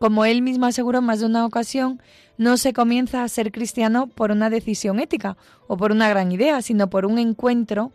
[0.00, 2.00] Como él mismo aseguró más de una ocasión,
[2.36, 6.62] no se comienza a ser cristiano por una decisión ética o por una gran idea,
[6.62, 7.92] sino por un encuentro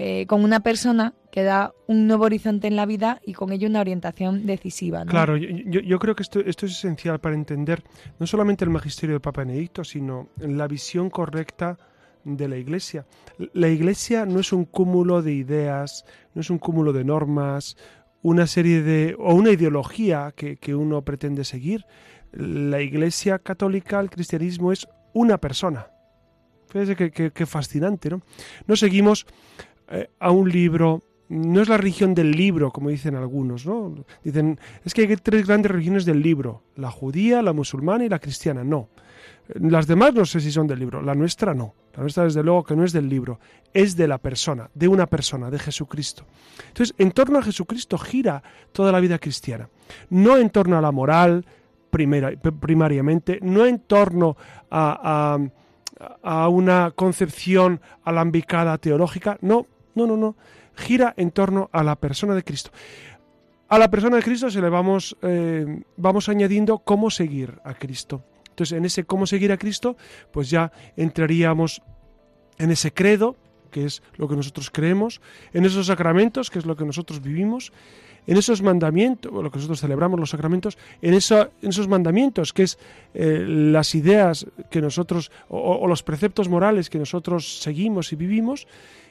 [0.00, 3.66] eh, con una persona que da un nuevo horizonte en la vida y con ello
[3.66, 5.04] una orientación decisiva.
[5.04, 7.82] Claro, yo, creo que esto, es esencial para entender
[8.20, 11.76] no solamente el magisterio de Papa Benedicto, sino la visión correcta
[12.22, 13.06] de la Iglesia.
[13.54, 17.76] La Iglesia no es un cúmulo de ideas, no es un cúmulo de normas,
[18.22, 21.84] una serie de o una ideología que, que uno pretende seguir.
[22.30, 25.88] La Iglesia católica, el cristianismo es una persona.
[26.68, 28.20] Fíjese qué fascinante, ¿no?
[28.66, 29.26] No seguimos
[29.90, 33.94] eh, a un libro, no es la religión del libro, como dicen algunos, ¿no?
[34.24, 38.18] Dicen, es que hay tres grandes religiones del libro, la judía, la musulmana y la
[38.18, 38.64] cristiana.
[38.64, 38.88] No.
[39.54, 41.74] Las demás no sé si son del libro, la nuestra no.
[41.94, 43.40] La nuestra desde luego que no es del libro,
[43.74, 46.24] es de la persona, de una persona, de Jesucristo.
[46.68, 49.68] Entonces, en torno a Jesucristo gira toda la vida cristiana.
[50.10, 51.44] No en torno a la moral,
[51.90, 54.36] primera, primariamente, no en torno
[54.70, 55.38] a,
[56.22, 59.66] a, a una concepción alambicada teológica, no,
[60.06, 60.36] no, no, no.
[60.74, 62.70] Gira en torno a la persona de Cristo.
[63.68, 68.24] A la persona de Cristo se le vamos, eh, vamos añadiendo cómo seguir a Cristo.
[68.48, 69.96] Entonces, en ese cómo seguir a Cristo,
[70.32, 71.82] pues ya entraríamos
[72.58, 73.36] en ese credo,
[73.70, 75.20] que es lo que nosotros creemos,
[75.52, 77.72] en esos sacramentos, que es lo que nosotros vivimos,
[78.26, 82.64] en esos mandamientos, lo que nosotros celebramos los sacramentos, en, eso, en esos mandamientos, que
[82.64, 82.78] es
[83.14, 88.66] eh, las ideas que nosotros, o, los preceptos morales que nosotros seguimos y vivimos,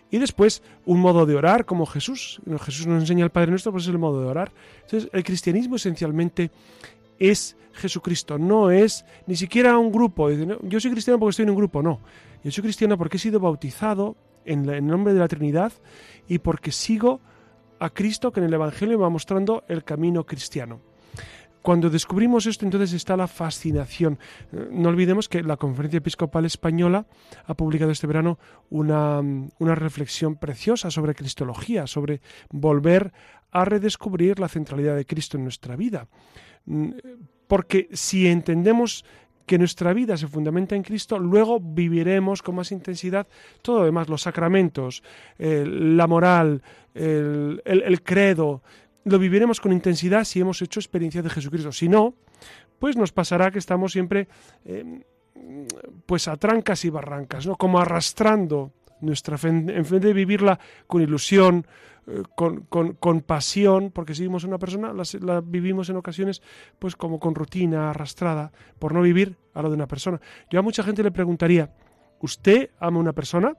[0.09, 2.41] y después un modo de orar como Jesús.
[2.61, 4.51] Jesús nos enseña el Padre Nuestro, pues es el modo de orar.
[4.83, 6.51] Entonces, el cristianismo esencialmente
[7.19, 10.29] es Jesucristo, no es ni siquiera un grupo.
[10.29, 11.99] Yo soy cristiano porque estoy en un grupo, no.
[12.43, 14.15] Yo soy cristiano porque he sido bautizado
[14.45, 15.73] en, el nombre de la Trinidad
[16.27, 17.19] y porque sigo
[17.79, 20.81] a Cristo que en el Evangelio me va mostrando el camino cristiano.
[21.61, 24.19] Cuando descubrimos esto, entonces está la fascinación.
[24.51, 27.05] Eh, no olvidemos que la Conferencia Episcopal Española
[27.45, 28.39] ha publicado este verano
[28.69, 33.11] una, una reflexión preciosa sobre Cristología, sobre volver
[33.51, 36.07] a redescubrir la centralidad de Cristo en nuestra vida.
[36.65, 36.91] Mm,
[37.47, 39.05] porque si entendemos
[39.45, 43.27] que nuestra vida se fundamenta en Cristo, luego viviremos con más intensidad
[43.61, 45.01] todo lo demás, los sacramentos,
[45.39, 46.61] la moral,
[46.93, 48.61] el, credo,
[49.07, 51.71] lo viviremos con intensidad si hemos hecho experiencia de Jesucristo.
[51.71, 52.15] Si no,
[52.79, 54.27] pues nos pasará que estamos siempre
[54.65, 55.01] em,
[56.05, 57.55] pues a trancas y barrancas, ¿no?
[57.55, 61.65] Como arrastrando nuestra fe, en vez de vivirla con ilusión,
[62.07, 66.41] eh, con, con, pasión, porque si vivimos una persona, la, vivimos en ocasiones
[66.79, 70.19] pues como con rutina, arrastrada, por no vivir a lo de una persona.
[70.49, 71.71] Yo a mucha gente le preguntaría,
[72.19, 73.53] ¿usted ama a una persona?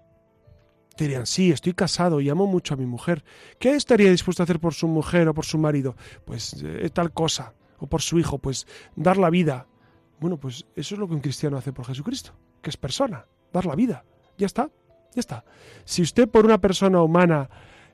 [1.05, 3.25] Dirían, sí, estoy casado y amo mucho a mi mujer.
[3.59, 5.97] ¿Qué estaría dispuesto a hacer por su mujer o por su marido?
[6.25, 7.55] Pues eh, tal cosa.
[7.79, 9.67] O por su hijo, pues dar la vida.
[10.21, 13.67] Bueno, pues eso es lo que un cristiano hace por Jesucristo, que es persona, dar
[13.67, 14.05] la vida.
[14.37, 14.71] Ya está,
[15.15, 15.45] ya está.
[15.85, 17.49] Si usted por una persona humana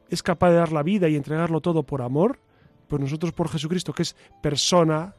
[0.08, 2.40] es capaz de dar la vida y entregarlo todo por amor,
[2.88, 5.14] pues nosotros por Jesucristo, que es persona,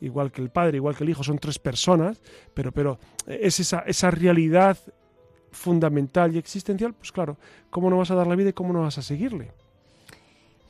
[0.00, 2.20] igual que el Padre, igual que el Hijo, son tres personas,
[2.52, 4.76] pero, pero es esa, esa realidad
[5.54, 7.38] fundamental y existencial, pues claro,
[7.70, 9.52] ¿cómo no vas a dar la vida y cómo no vas a seguirle?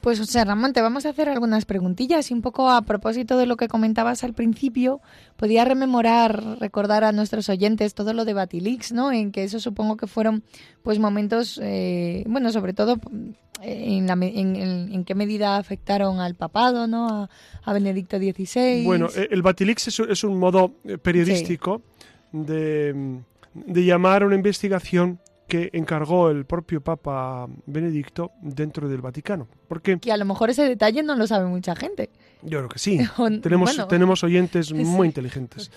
[0.04, 3.46] Pues José Ramón, te vamos a hacer algunas preguntillas y un poco a propósito de
[3.46, 5.00] lo que comentabas al principio,
[5.36, 9.12] podía rememorar, recordar a nuestros oyentes todo lo de Batilix, ¿no?
[9.12, 10.42] En que eso supongo que fueron
[10.82, 13.00] pues momentos, eh, bueno, sobre todo
[13.62, 14.10] eh, en,
[14.92, 17.30] en, qué medida afectaron al papado, ¿no?
[17.64, 18.84] A, Benedicto XVI.
[18.84, 21.80] Bueno, eh, el Batilix es, un modo periodístico
[22.30, 23.22] de
[23.54, 29.48] de llamar a una investigación que encargó el propio Papa Benedicto dentro del Vaticano.
[29.68, 32.10] Porque que a lo mejor ese detalle no lo sabe mucha gente.
[32.42, 32.98] Yo creo que sí.
[33.42, 35.70] tenemos, tenemos oyentes muy inteligentes.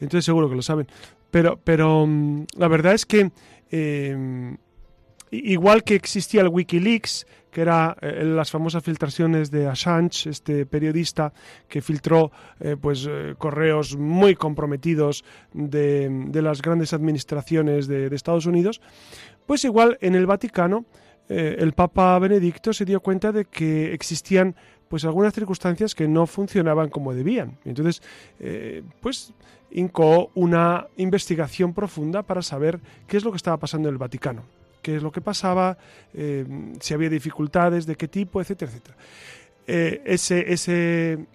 [0.00, 0.86] Entonces seguro que lo saben.
[1.30, 3.30] Pero, pero mm, la verdad es que
[3.70, 4.56] eh,
[5.30, 11.32] igual que existía el Wikileaks, que era eh, las famosas filtraciones de Assange, este periodista
[11.68, 18.82] que filtró eh, pues eh, correos muy comprometidos de, las grandes administraciones de, Estados Unidos,
[19.46, 20.84] pues igual en el Vaticano
[21.28, 24.54] el Papa Benedicto se dio cuenta de que existían
[24.88, 27.58] pues algunas circunstancias que no funcionaban como debían.
[27.64, 28.00] Entonces,
[29.00, 29.32] pues
[29.72, 34.44] incoó una investigación profunda para saber qué es lo que estaba pasando en el Vaticano
[34.86, 35.76] qué es lo que pasaba,
[36.14, 36.46] eh,
[36.78, 38.96] si había dificultades, de qué tipo, etcétera, etcétera.
[39.66, 41.26] Eh, ese, ese,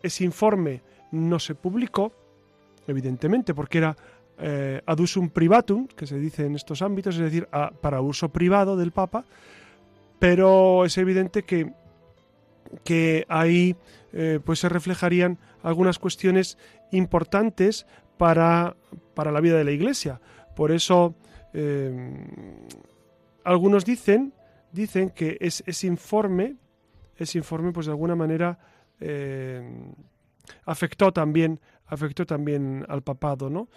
[0.00, 2.12] ese informe no se publicó,
[2.86, 3.96] evidentemente, porque era
[4.38, 7.48] eh, ad usum privatum, que se dice en estos ámbitos, es decir,
[7.80, 9.24] para uso privado del Papa,
[10.20, 11.72] pero es evidente que,
[12.84, 13.74] que ahí
[14.44, 16.58] pues se reflejarían algunas cuestiones
[16.92, 17.86] importantes
[18.18, 18.76] para,
[19.14, 20.20] para, la vida de la Iglesia.
[20.54, 21.14] Por eso
[23.44, 24.32] algunos dicen,
[24.72, 26.56] dicen que es, ese informe,
[27.16, 28.58] ese informe, pues de alguna manera
[29.00, 29.62] eh,
[30.64, 33.68] afectó también afectó también al papado, ¿no?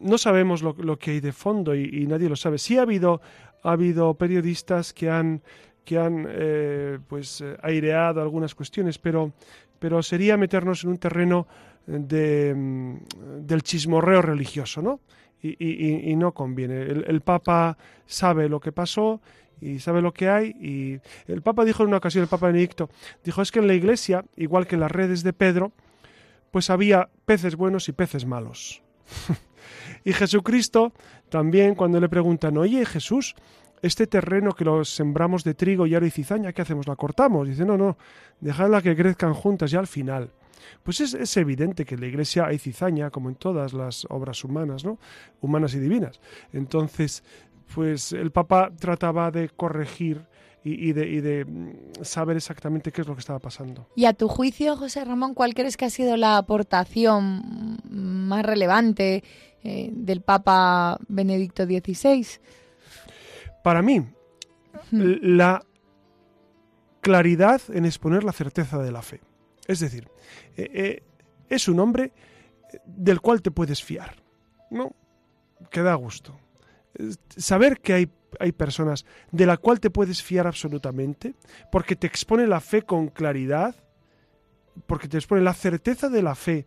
[0.00, 2.58] No sabemos lo, que hay de fondo y, nadie lo sabe.
[2.58, 3.20] Sí ha habido,
[3.62, 5.42] ha habido periodistas que han,
[5.84, 9.32] que han eh, pues, aireado algunas cuestiones, pero,
[9.78, 11.46] pero sería meternos en un terreno
[11.86, 15.00] de, mm, del chismorreo religioso, ¿no?
[15.42, 16.82] Y, no conviene.
[16.82, 19.20] El, Papa sabe lo que pasó
[19.60, 20.48] y sabe lo que hay.
[20.60, 22.88] Y el Papa dijo en una ocasión, el Papa Benedicto,
[23.24, 25.72] dijo, es que en la iglesia, igual que en las redes de Pedro,
[26.50, 28.82] pues había peces buenos y peces malos.
[30.04, 30.92] y Jesucristo
[31.28, 33.34] también cuando le preguntan, oye Jesús,
[33.82, 36.88] este terreno que lo sembramos de trigo, y y cizaña, ¿qué hacemos?
[36.88, 37.48] ¿La cortamos?
[37.48, 37.96] Dice, no, no,
[38.40, 40.30] dejadla que crezcan juntas ya al final.
[40.82, 44.84] Pues es, evidente que en la Iglesia hay cizaña, como en todas las obras humanas,
[44.84, 44.98] ¿no?
[45.40, 46.20] Humanas y divinas.
[46.52, 47.22] Entonces,
[47.74, 50.26] pues el Papa trataba de corregir
[50.64, 53.88] y, de, mm, saber exactamente qué es lo que estaba pasando.
[53.94, 59.22] Y a tu juicio, José Ramón, ¿cuál crees que ha sido la aportación más relevante
[59.62, 62.26] eh, del Papa Benedicto XVI?
[63.62, 64.04] Para mí,
[64.90, 65.62] la
[67.00, 69.20] claridad en exponer la certeza de la fe.
[69.68, 70.08] Es decir,
[70.56, 71.02] eh, eh,
[71.48, 72.12] es un hombre
[72.84, 74.16] del cual te puedes fiar,
[74.70, 74.96] ¿no?
[75.70, 76.38] Que da gusto.
[77.36, 78.10] Saber que hay,
[78.40, 81.34] hay personas de la cual te puedes fiar absolutamente,
[81.70, 83.76] porque te expone la fe con claridad,
[84.86, 86.66] porque te expone la certeza de la fe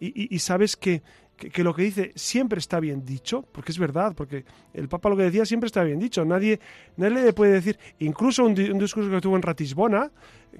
[0.00, 1.00] y sabes que,
[1.36, 5.16] que, lo que dice siempre está bien dicho, porque es verdad, porque el Papa lo
[5.16, 6.24] que decía siempre está bien dicho.
[6.24, 6.60] Nadie,
[6.96, 10.10] nadie le puede decir, incluso un, discurso que tuvo en Ratisbona,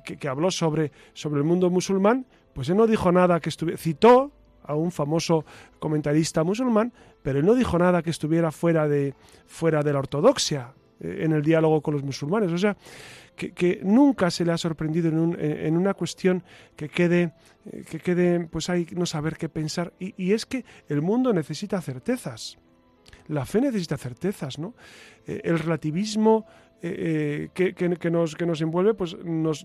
[0.04, 4.32] que, habló sobre, sobre el mundo musulmán, pues él no dijo nada que estuviera, citó
[4.64, 5.44] a un famoso
[5.78, 9.14] comentarista musulmán, pero él no dijo nada que estuviera fuera de,
[9.46, 12.52] fuera de la ortodoxia eh, en el diálogo con los musulmanes.
[12.52, 12.76] O sea,
[13.34, 16.42] que, nunca se le ha sorprendido en, una cuestión
[16.76, 17.32] que quede,
[17.66, 19.92] eh, que quede, pues hay no saber qué pensar.
[19.98, 22.58] Y, es que el mundo necesita certezas.
[23.28, 24.74] La fe necesita certezas, ¿no?
[25.26, 26.46] Eh, el relativismo
[26.84, 29.64] eh, que, nos, que nos envuelve, pues nos,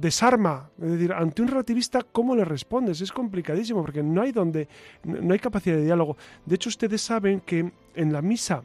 [0.00, 0.70] desarma.
[0.82, 3.00] Es decir, ante un relativista, ¿cómo le respondes?
[3.00, 4.66] Es complicadísimo porque no hay donde,
[5.04, 6.16] no hay capacidad de diálogo.
[6.44, 8.64] De hecho, ustedes saben que en la misa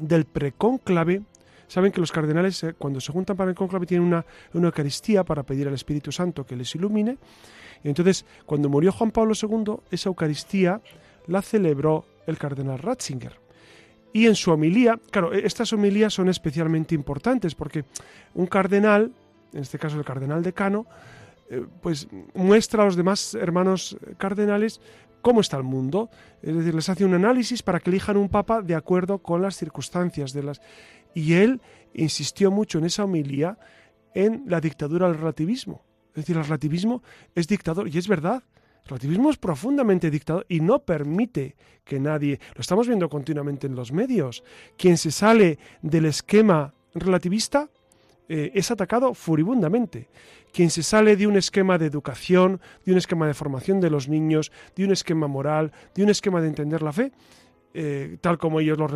[0.00, 1.22] del precónclave
[1.68, 5.44] saben que los cardenales, eh, cuando se juntan para el conclave, tienen una, Eucaristía para
[5.44, 7.18] pedir al Espíritu Santo que les ilumine.
[7.84, 10.80] Y entonces, cuando murió Juan Pablo II, esa Eucaristía
[11.28, 13.45] la celebró el cardenal Ratzinger.
[14.16, 17.84] Y en su homilía, claro, e-, estas homilías son especialmente importantes porque
[18.32, 19.12] un cardenal,
[19.52, 20.86] en este caso el cardenal decano,
[21.50, 24.80] eh, pues muestra a los demás hermanos cardenales
[25.20, 26.08] cómo está el mundo,
[26.40, 29.54] es decir, les hace un análisis para que elijan un papa de acuerdo con las
[29.54, 30.62] circunstancias de las
[31.12, 31.60] y él
[31.92, 33.58] insistió mucho en esa homilía
[34.14, 35.82] en la dictadura del relativismo.
[36.14, 37.02] Es decir, el relativismo
[37.34, 38.42] es dictador y es verdad.
[38.86, 43.74] El relativismo es profundamente dictador y no permite que nadie, lo estamos viendo continuamente en
[43.74, 44.44] los medios,
[44.76, 47.68] quien se sale del esquema relativista
[48.28, 50.08] eh, es atacado furibundamente.
[50.52, 54.08] Quien se sale de un esquema de educación, de un esquema de formación de los
[54.08, 57.10] niños, de un esquema moral, de un esquema de entender la fe,
[57.74, 58.92] eh, tal como ellos los,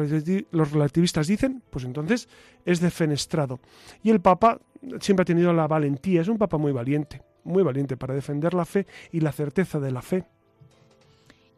[0.52, 2.28] los relativistas dicen, pues entonces
[2.64, 3.58] es defenestrado.
[4.04, 4.60] Y el Papa
[5.00, 8.64] siempre ha tenido la valentía, es un Papa muy valiente, muy valiente para defender la
[8.64, 10.24] fe y la certeza de la fe.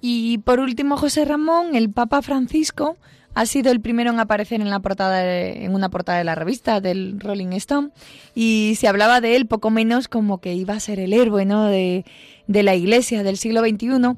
[0.01, 2.97] Y por último, José Ramón, el Papa Francisco,
[3.35, 6.81] ha sido el primero en aparecer en la portada en una portada de la revista
[6.81, 7.91] del Rolling Stone
[8.35, 11.65] y se hablaba de él poco menos como que iba a ser el héroe ¿no?
[11.65, 12.05] de,
[12.47, 14.17] de la Iglesia del siglo XXI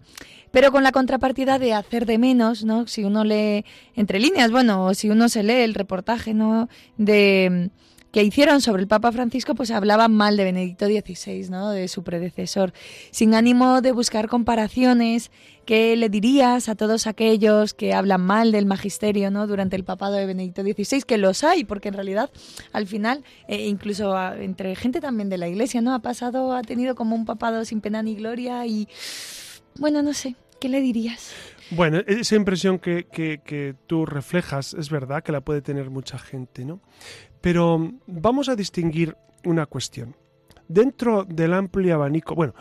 [0.51, 2.87] pero con la contrapartida de hacer de menos, ¿no?
[2.87, 3.65] Si uno lee
[3.97, 6.69] entre líneas, bueno, si uno se lee el reportaje, ¿no?
[6.97, 7.71] De
[8.15, 11.71] que hicieron sobre el Papa Francisco, pues hablaban mal de Benedicto XVI, ¿no?
[11.71, 12.73] de su predecesor,
[13.11, 15.33] sin ánimo de buscar comparaciones.
[15.67, 19.49] ¿Qué le dirías a todos aquellos que hablan mal del magisterio ¿no?
[19.49, 21.03] durante el papado de Benedicto XVI?
[21.03, 22.31] Que los hay, porque en realidad
[22.73, 25.93] al final, eh, incluso entre gente también de la Iglesia, ¿no?
[25.93, 28.87] ha pasado, ha tenido como un papado sin pena ni gloria y,
[29.81, 31.33] bueno, no sé, ¿qué le dirías?
[31.71, 36.19] Bueno, esa impresión que, que, que, tú reflejas es verdad que la puede tener mucha
[36.19, 36.81] gente, ¿no?
[37.45, 39.15] Pero vamos a distinguir
[39.45, 40.17] una cuestión.
[40.67, 42.55] Dentro del amplio abanico, bueno,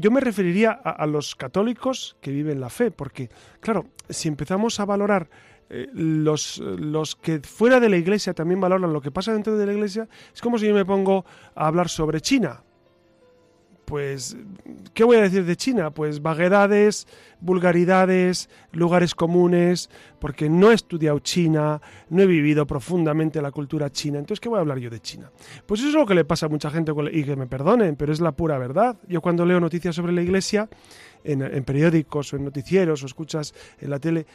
[0.00, 3.28] yo me referiría a, los católicos que viven la fe, porque,
[3.60, 5.28] claro, si empezamos a valorar
[5.68, 9.66] eh, los, los que fuera de la iglesia también valoran lo que pasa dentro de
[9.66, 12.62] la iglesia, es como si yo me pongo a hablar sobre China
[13.92, 14.38] pues,
[14.94, 15.90] ¿qué voy a decir de China?
[15.90, 17.06] Pues vaguedades,
[17.42, 21.78] vulgaridades, lugares comunes, porque no he estudiado China,
[22.08, 25.30] no he vivido profundamente la cultura china, entonces, ¿qué voy a hablar yo de China?
[25.66, 28.14] Pues eso es lo que le pasa a mucha gente, y que me perdonen, pero
[28.14, 28.96] es la pura verdad.
[29.08, 30.70] Yo cuando leo noticias sobre la Iglesia,
[31.24, 34.26] en, periódicos o en noticieros o escuchas en la tele,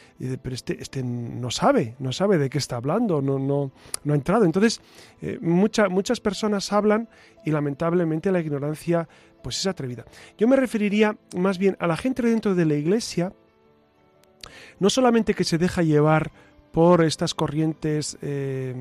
[0.41, 3.71] pero este, este no sabe, no sabe de qué está hablando, no, no,
[4.03, 4.45] no ha entrado.
[4.45, 4.81] Entonces,
[5.21, 7.09] eh, muchas personas hablan
[7.45, 9.07] y lamentablemente la ignorancia
[9.41, 10.05] pues es atrevida.
[10.37, 13.33] Yo me referiría más bien a la gente dentro de la iglesia,
[14.79, 16.31] no solamente que se deja llevar
[16.71, 18.75] por estas corrientes eh,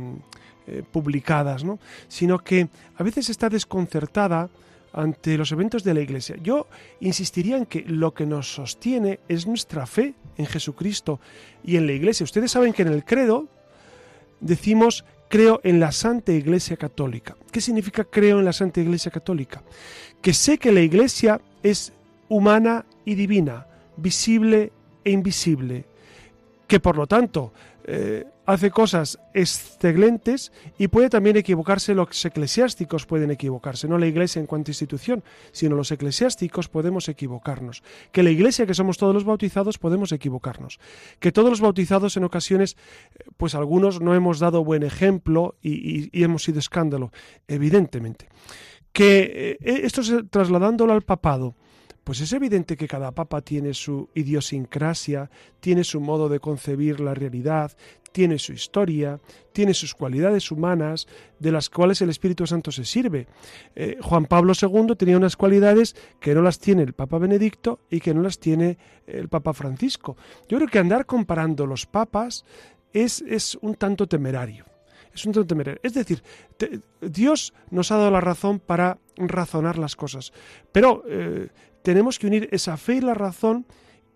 [0.66, 1.78] eh, publicadas, ¿no?
[2.08, 4.50] sino que a veces está desconcertada
[4.92, 6.36] ante los eventos de la Iglesia.
[6.42, 6.66] Yo
[7.00, 11.20] insistiría en que lo que nos sostiene es nuestra fe en Jesucristo
[11.62, 12.24] y en la Iglesia.
[12.24, 13.46] Ustedes saben que en el credo
[14.40, 17.36] decimos creo en la Santa Iglesia Católica.
[17.50, 19.62] ¿Qué significa creo en la Santa Iglesia Católica?
[20.22, 21.92] Que sé que la Iglesia es
[22.28, 23.66] humana y divina,
[23.96, 24.72] visible
[25.04, 25.84] e invisible,
[26.66, 27.52] que por lo tanto
[27.84, 34.40] eh, hace cosas excelentes y puede también equivocarse, los eclesiásticos pueden equivocarse, no la iglesia
[34.40, 37.82] en cuanto a institución, sino los eclesiásticos podemos equivocarnos.
[38.12, 40.78] Que la iglesia, que somos todos los bautizados, podemos equivocarnos.
[41.18, 42.76] Que todos los bautizados en ocasiones,
[43.36, 47.12] pues algunos no hemos dado buen ejemplo y, hemos sido escándalo,
[47.48, 48.28] evidentemente.
[48.92, 51.56] Que eh, esto es trasladándolo al papado,
[52.06, 55.28] pues es evidente que cada papa tiene su idiosincrasia,
[55.58, 57.76] tiene su modo de concebir la realidad,
[58.12, 59.18] tiene su historia,
[59.52, 61.08] tiene sus cualidades humanas,
[61.40, 63.26] de las cuales el Espíritu Santo se sirve.
[63.74, 67.98] Eh, Juan Pablo II tenía unas cualidades que no las tiene el Papa Benedicto y
[67.98, 68.78] que no las tiene
[69.08, 70.16] el Papa Francisco.
[70.48, 72.44] Yo creo que andar comparando los papas
[72.92, 74.64] es, es un tanto temerario.
[75.12, 75.80] Es un tanto temerario.
[75.82, 76.22] Es decir,
[77.00, 80.32] Dios nos ha dado la razón para razonar las cosas.
[80.70, 81.48] Pero eh,
[81.86, 83.64] tenemos que unir esa fe y la razón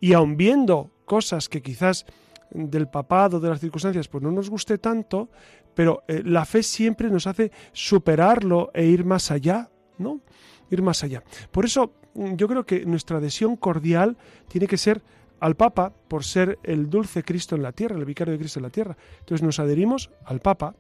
[0.01, 2.05] y aun viendo cosas que quizás
[2.51, 5.29] del papado, de las circunstancias, pues no nos guste tanto,
[5.73, 10.21] pero eh, la fe siempre nos hace superarlo e ir más allá, ¿no?
[10.69, 11.23] Ir más allá.
[11.53, 14.17] Por eso mm, yo creo que nuestra adhesión cordial
[14.49, 15.01] tiene que ser
[15.39, 18.65] al Papa por ser el dulce Cristo en la tierra, el vicario de Cristo en
[18.65, 18.97] la tierra.
[19.21, 20.75] Entonces nos adherimos al Papa,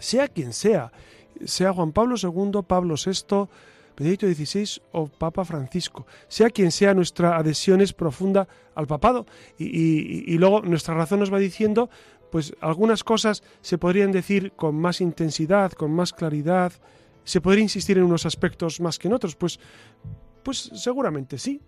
[0.00, 0.90] sea quien sea,
[1.44, 3.46] sea Juan Pablo II, Pablo VI,
[3.96, 9.26] Benedicto XVI o Papa Francisco, sea quien sea nuestra adhesión es profunda al papado.
[9.58, 11.90] Y, luego nuestra razón nos va diciendo
[12.30, 16.72] pues algunas cosas se podrían decir con más intensidad, con más claridad,
[17.24, 19.60] se podría insistir en unos aspectos más que en otros, pues,
[20.42, 21.60] pues seguramente sí,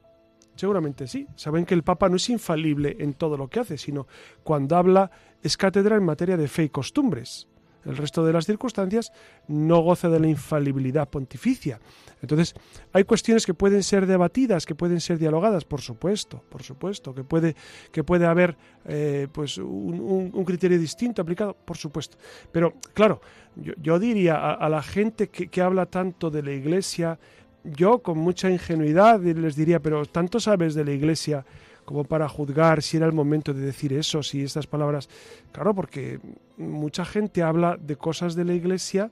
[0.57, 1.27] Seguramente sí.
[1.35, 4.07] Saben que el Papa no es infalible en todo lo que hace, sino
[4.43, 5.11] cuando habla
[5.43, 7.49] es cátedra en materia de fe y costumbres.
[7.85, 9.13] El resto de las circunstancias
[9.49, 11.81] no goza de la infalibilidad pontificia.
[12.23, 12.55] Entonces,
[12.93, 17.25] hay cuestiones que pueden ser debatidas, que pueden ser dialogadas, por supuesto, por supuesto, que
[17.25, 17.55] puede,
[17.93, 18.57] que puede haber
[18.87, 22.17] eh, pues un, criterio distinto aplicado, por supuesto.
[22.51, 23.21] Pero, claro,
[23.57, 27.19] yo, diría a, la gente que, que habla tanto de la Iglesia,
[27.65, 31.45] yo con mucha ingenuidad les diría, pero tanto sabes de la Iglesia
[31.85, 35.09] como para juzgar si era el momento de decir eso, si estas palabras...
[35.53, 36.21] Claro, porque
[36.57, 39.11] mucha gente habla de cosas de la Iglesia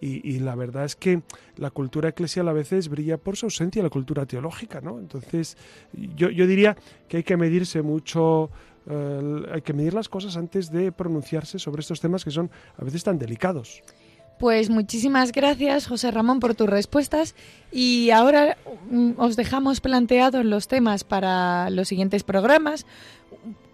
[0.00, 1.22] y, la verdad es que
[1.56, 4.98] la cultura eclesial a veces brilla por su ausencia, la cultura teológica, ¿no?
[4.98, 5.56] Entonces,
[5.94, 6.76] yo, yo diría
[7.08, 8.50] que hay que medirse mucho,
[8.86, 12.84] eh, hay que medir las cosas antes de pronunciarse sobre estos temas que son a
[12.84, 13.82] veces tan delicados.
[14.38, 17.34] Pues muchísimas gracias, José Ramón, por tus respuestas.
[17.70, 18.56] Y ahora
[18.90, 22.84] mm, os dejamos planteados los temas para los siguientes programas.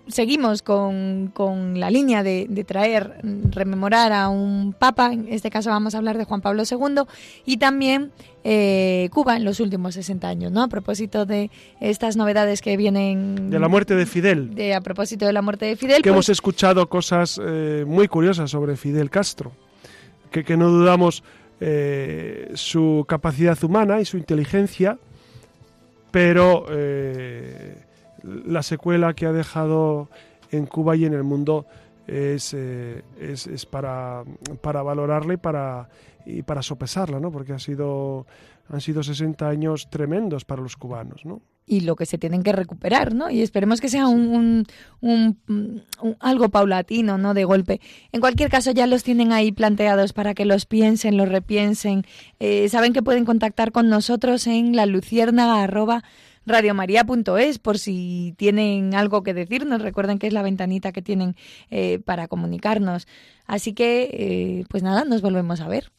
[0.06, 1.32] Seguimos con,
[1.76, 6.24] la línea de, traer, rememorar a un papa, en este caso vamos a hablar de
[6.24, 7.02] Juan Pablo II,
[7.46, 8.10] y también
[8.42, 10.64] eh, Cuba en los últimos 60 años, ¿no?
[10.64, 13.50] A propósito de estas novedades que vienen...
[13.50, 14.52] De la muerte de Fidel.
[14.52, 16.02] De, a propósito de la muerte de Fidel.
[16.02, 19.52] Que hemos pues escuchado cosas eh, muy curiosas sobre Fidel Castro
[20.30, 21.22] que, no dudamos
[21.60, 24.98] eh, su capacidad humana y su inteligencia,
[26.10, 27.76] pero eh,
[28.22, 30.08] la secuela que ha dejado
[30.50, 31.66] en Cuba y en el mundo
[32.06, 34.24] es, eh, es, para,
[34.60, 35.88] para valorarla y para,
[36.26, 37.30] y para sopesarla, ¿no?
[37.30, 38.26] porque ha sido,
[38.70, 41.24] han sido 60 años tremendos para los cubanos.
[41.24, 41.42] ¿no?
[41.70, 43.30] y lo que se tienen que recuperar, ¿no?
[43.30, 44.66] Y esperemos que sea un,
[46.18, 47.32] algo paulatino, ¿no?
[47.32, 47.80] De golpe.
[48.10, 52.04] En cualquier caso, ya los tienen ahí planteados para que los piensen, los repiensen.
[52.40, 55.62] Eh, saben que pueden contactar con nosotros en la luciérnaga
[57.60, 59.80] por si tienen algo que decirnos.
[59.80, 61.36] Recuerden que es la ventanita que tienen
[61.70, 63.06] eh, para comunicarnos.
[63.46, 65.92] Así que, eh, pues nada, nos volvemos a ver.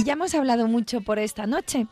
[0.00, 1.86] Y ya hemos hablado mucho por esta noche.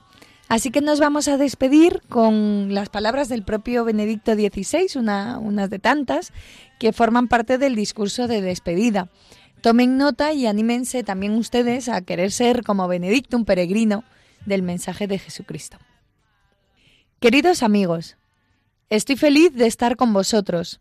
[0.48, 5.68] Así que nos vamos a despedir con las palabras del propio Benedicto XVI, una, unas
[5.68, 6.32] de tantas,
[6.78, 9.11] que forman parte del discurso de despedida.
[9.61, 14.04] Tomen nota y anímense también ustedes a querer ser como Benedicto, un peregrino
[14.46, 15.76] del mensaje de Jesucristo.
[17.20, 18.16] Queridos amigos,
[18.88, 20.80] estoy feliz de estar con vosotros.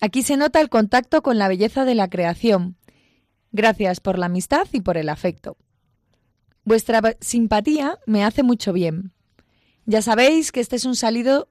[0.00, 2.76] Aquí se nota el contacto con la belleza de la creación.
[3.52, 5.58] Gracias por la amistad y por el afecto.
[6.66, 9.12] Vuestra simpatía me hace mucho bien.
[9.84, 10.96] Ya sabéis que este es un,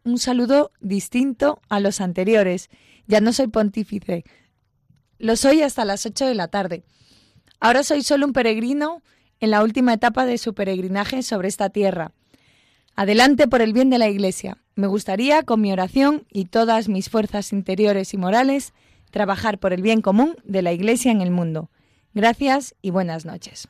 [0.03, 2.69] un saludo distinto a los anteriores.
[3.07, 4.25] Ya no soy pontífice.
[5.17, 6.83] Lo soy hasta las ocho de la tarde.
[7.61, 9.03] Ahora soy solo un peregrino
[9.39, 12.11] en la última etapa de su peregrinaje sobre esta tierra.
[12.97, 14.57] Adelante por el bien de la Iglesia.
[14.75, 18.73] Me gustaría, con mi oración y todas mis fuerzas interiores y morales,
[19.11, 21.69] trabajar por el bien común de la Iglesia en el mundo.
[22.13, 23.69] Gracias y buenas noches.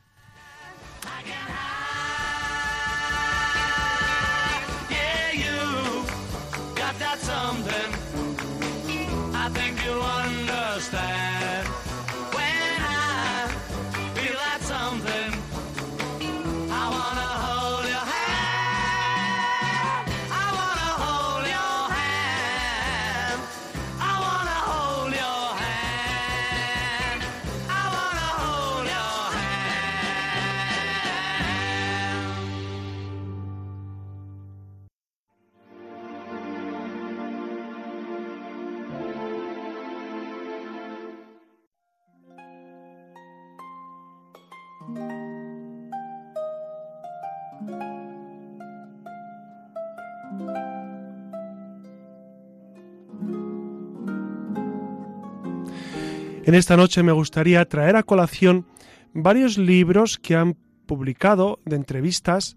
[56.46, 58.66] En esta noche me gustaría traer a colación
[59.12, 60.54] varios libros que han
[60.86, 62.56] publicado de entrevistas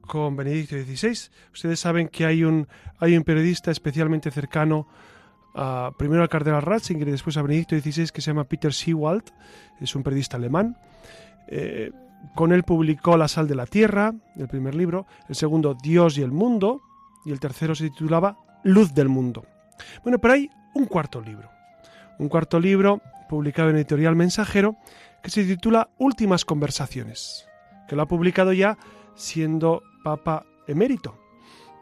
[0.00, 1.28] con Benedicto XVI.
[1.52, 2.66] Ustedes saben que hay un,
[2.98, 4.88] hay un periodista especialmente cercano
[5.98, 9.24] primero al cardenal Ratzinger y después a Benedicto XVI, que se llama Peter Seewald,
[9.82, 10.78] es un periodista alemán.
[11.48, 11.92] Eh,
[12.34, 16.22] con él publicó La sal de la tierra, el primer libro, el segundo Dios y
[16.22, 16.80] el mundo,
[17.26, 19.44] y el tercero se titulaba Luz del mundo.
[20.02, 21.50] Bueno, pero hay un cuarto libro,
[22.18, 24.76] un cuarto libro publicado en editorial Mensajero,
[25.22, 27.46] que se titula Últimas conversaciones,
[27.88, 28.78] que lo ha publicado ya
[29.14, 31.18] siendo Papa emérito.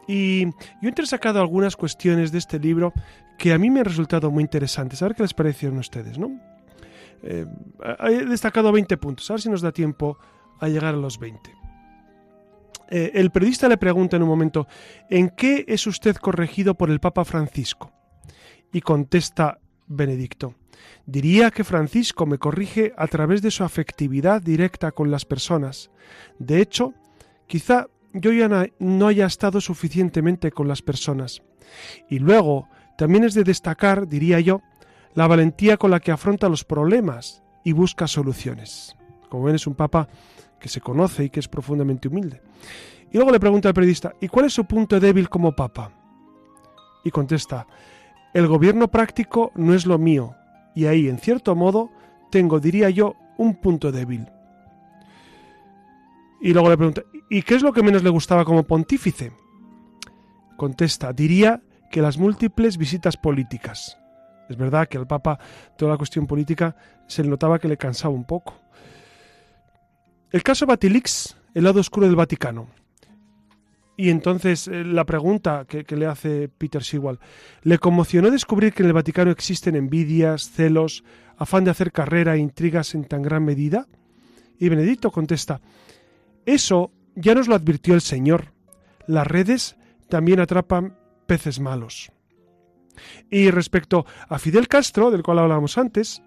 [0.07, 0.51] Y yo
[0.83, 2.93] he entresacado algunas cuestiones de este libro
[3.37, 5.01] que a mí me han resultado muy interesantes.
[5.01, 6.39] A ver qué les parecieron a ustedes, ¿no?
[7.23, 7.45] Eh,
[8.07, 10.17] he destacado 20 puntos, a ver si nos da tiempo
[10.59, 11.51] a llegar a los 20.
[12.89, 14.67] Eh, el periodista le pregunta en un momento,
[15.09, 17.91] ¿en qué es usted corregido por el Papa Francisco?
[18.71, 20.53] Y contesta Benedicto,
[21.05, 25.91] diría que Francisco me corrige a través de su afectividad directa con las personas.
[26.39, 26.93] De hecho,
[27.47, 28.49] quizá yo ya
[28.79, 31.41] no haya estado suficientemente con las personas.
[32.09, 34.61] Y luego, también es de destacar, diría yo,
[35.13, 38.95] la valentía con la que afronta los problemas y busca soluciones.
[39.29, 40.07] Como ven, es un papa
[40.59, 42.41] que se conoce y que es profundamente humilde.
[43.11, 45.91] Y luego le pregunta al periodista, ¿y cuál es su punto débil como papa?
[47.03, 47.67] Y contesta,
[48.33, 50.35] el gobierno práctico no es lo mío,
[50.75, 51.89] y ahí, en cierto modo,
[52.29, 54.27] tengo, diría yo, un punto débil.
[56.41, 59.31] Y luego le pregunta, ¿y qué es lo que menos le gustaba como pontífice?
[60.57, 63.97] Contesta, diría que las múltiples visitas políticas.
[64.49, 65.39] Es verdad que al Papa
[65.77, 66.75] toda la cuestión política
[67.07, 68.53] se le notaba que le cansaba un poco.
[70.31, 72.67] El caso Batilix, el lado oscuro del Vaticano.
[73.97, 77.19] Y entonces eh, la pregunta que, le hace Peter Sewell,
[77.63, 81.03] ¿le conmocionó descubrir que en el Vaticano existen envidias, celos,
[81.37, 83.87] afán de hacer carrera e intrigas en tan gran medida?
[84.59, 85.61] Y Benedicto contesta,
[86.45, 88.53] eso ya nos lo advirtió el Señor.
[89.07, 89.75] Las redes
[90.09, 92.11] también atrapan peces malos.
[93.29, 96.21] Y respecto a Fidel Castro, del cual hablábamos antes,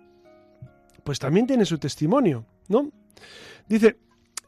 [1.04, 2.90] pues también tiene su testimonio, ¿no?
[3.66, 3.98] Dice,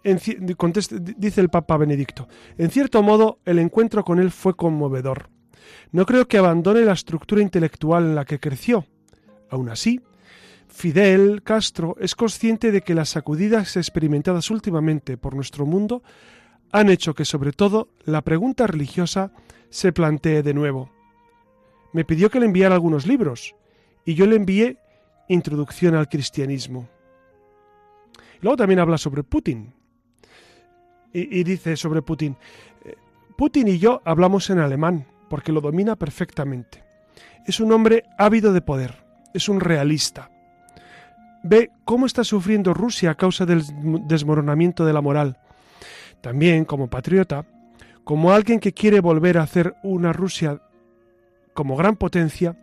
[0.02, 2.28] dice el Papa Benedicto,
[2.58, 5.28] en cierto modo el encuentro con él fue conmovedor.
[5.92, 8.86] No creo que abandone la estructura intelectual en la que creció.
[9.50, 10.00] Aún así,
[10.68, 16.02] Fidel Castro es consciente de que las sacudidas experimentadas últimamente por nuestro mundo
[16.72, 19.32] han hecho que sobre todo la pregunta religiosa
[19.68, 20.90] se plantee de nuevo.
[21.92, 23.56] Me pidió que le enviara algunos libros
[24.04, 24.78] y yo le envié
[25.28, 26.88] Introducción al Cristianismo.
[28.40, 29.72] Luego también habla sobre Putin.
[31.12, 32.36] Y, dice sobre Putin,
[32.84, 32.94] eh,
[33.36, 36.84] Putin y yo hablamos en alemán porque lo domina perfectamente.
[37.46, 39.02] Es un hombre ávido de poder,
[39.34, 40.30] es un realista.
[41.42, 43.62] Ve cómo está sufriendo Rusia a causa del
[44.06, 45.38] desmoronamiento de la moral.
[46.20, 47.46] También, como patriota,
[48.04, 50.60] como alguien que quiere volver a hacer una Rusia
[51.54, 52.56] como gran potencia,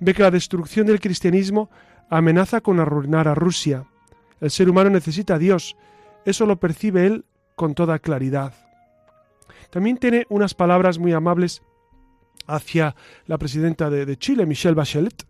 [0.00, 1.70] ve que la destrucción del cristianismo
[2.08, 3.86] amenaza con arruinar a Rusia
[4.42, 5.76] el ser humano necesita a Dios.
[6.24, 7.24] Eso lo percibe él
[7.62, 8.52] con toda claridad.
[9.70, 11.62] También tiene unas palabras muy amables
[12.48, 12.96] hacia
[13.26, 15.24] la presidenta de, Chile, Michelle Bachelet,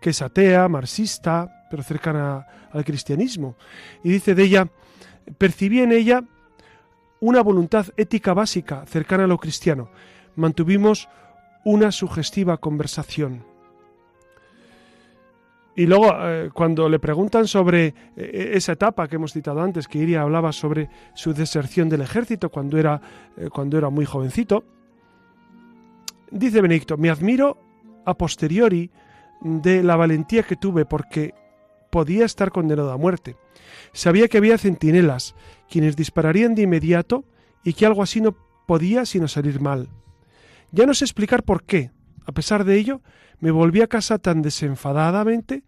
[0.00, 3.56] que es atea, marxista, pero cercana al cristianismo.
[4.04, 4.68] Y dice de ella,
[5.38, 6.22] percibí en ella
[7.18, 9.90] una voluntad ética básica cercana a lo cristiano.
[10.36, 11.08] Mantuvimos
[11.64, 13.44] una sugestiva conversación.
[15.74, 19.98] Y luego, eh, cuando le preguntan sobre eh, esa etapa que hemos citado antes, que
[19.98, 23.00] Iria hablaba sobre su deserción del ejército cuando era,
[23.36, 24.64] eh, cuando era muy jovencito,
[26.30, 27.58] dice Benedicto, me admiro
[28.04, 28.90] a posteriori
[29.40, 31.34] de la valentía que tuve porque
[31.90, 33.36] podía estar condenado a muerte.
[33.92, 35.34] Sabía que había centinelas,
[35.70, 37.24] quienes dispararían de inmediato
[37.64, 39.88] y que algo así no podía sino salir mal.
[40.70, 41.90] Ya no sé explicar por qué.
[42.24, 43.00] A pesar de ello,
[43.40, 45.64] me volví a casa tan desenfadadamente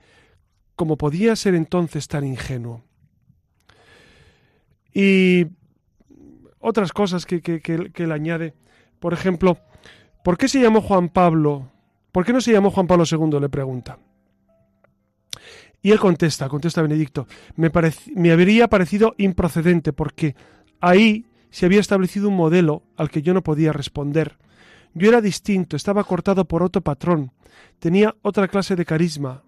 [0.76, 2.82] como podía ser entonces tan ingenuo.
[4.92, 5.46] Y
[6.60, 8.54] otras cosas que, que, que, le añade.
[9.00, 9.58] Por ejemplo,
[10.22, 11.70] ¿por qué se llamó Juan Pablo?
[12.12, 13.40] ¿Por qué no se llamó Juan Pablo II?
[13.40, 13.98] le pregunta.
[15.82, 17.26] Y él contesta, contesta Benedicto,
[17.56, 17.70] me,
[18.14, 20.34] me habría parecido improcedente porque
[20.80, 24.38] ahí se había establecido un modelo al que yo no podía responder.
[24.94, 27.32] Yo era distinto, estaba cortado por otro patrón,
[27.78, 29.42] tenía otra clase de carisma,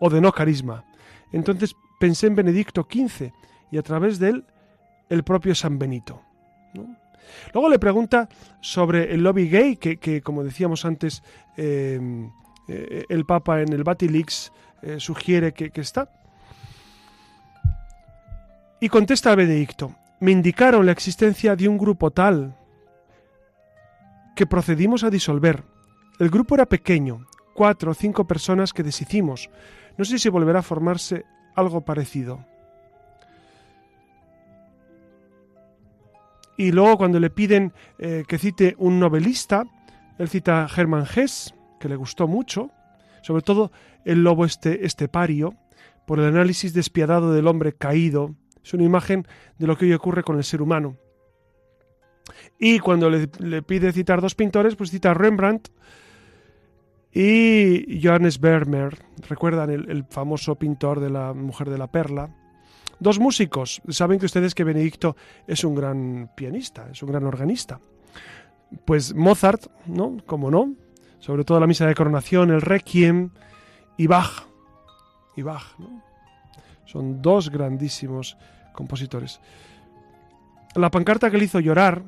[0.00, 0.84] o de no carisma.
[1.32, 3.30] Entonces pensé en Benedicto XV
[3.70, 4.44] y a través de él
[5.08, 6.22] el propio San Benito.
[7.52, 8.28] Luego le pregunta
[8.60, 11.22] sobre el lobby gay, que, como decíamos antes,
[11.56, 12.30] em,
[12.68, 16.10] eh, el Papa en el Batilix eh, sugiere que, que está.
[18.80, 22.57] Y contesta a Benedicto, me indicaron la existencia de un grupo tal
[24.38, 25.64] que procedimos a disolver.
[26.20, 29.50] El grupo era pequeño, cuatro o cinco personas que deshicimos.
[29.96, 31.24] No sé si volverá a formarse
[31.56, 32.46] algo parecido.
[36.56, 39.64] Y luego cuando le piden eh, que cite un novelista,
[40.18, 42.70] él cita a Hermann Hesse, que le gustó mucho,
[43.22, 43.72] sobre todo
[44.04, 45.56] el lobo este, estepario,
[46.06, 48.36] por el análisis despiadado del hombre caído.
[48.62, 49.26] Es una imagen
[49.58, 50.96] de lo que hoy ocurre con el ser humano.
[52.58, 55.68] Y cuando le, pide citar dos pintores, pues cita Rembrandt
[57.12, 58.98] y Johannes Vermeer.
[59.28, 62.30] Recuerdan el, el famoso pintor de la Mujer de la Perla.
[63.00, 63.80] Dos músicos.
[63.88, 65.16] Saben que ustedes que Benedicto
[65.46, 67.80] es un gran pianista, es un gran organista.
[68.84, 70.16] Pues Mozart, ¿no?
[70.26, 70.74] Como no.
[71.20, 73.30] Sobre todo la misa de coronación, el Requiem
[73.96, 74.46] y Bach.
[75.36, 76.02] Y Bach, ¿no?
[76.86, 78.36] Son dos grandísimos
[78.72, 79.40] compositores.
[80.74, 82.02] La pancarta que le hizo llorar,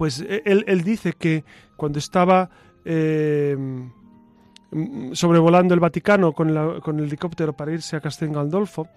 [0.00, 1.44] pues e, él, dice que
[1.76, 2.48] cuando estaba
[2.86, 3.54] eh,
[5.12, 8.88] sobrevolando el Vaticano con, el helicóptero para irse a Castel Gandolfo,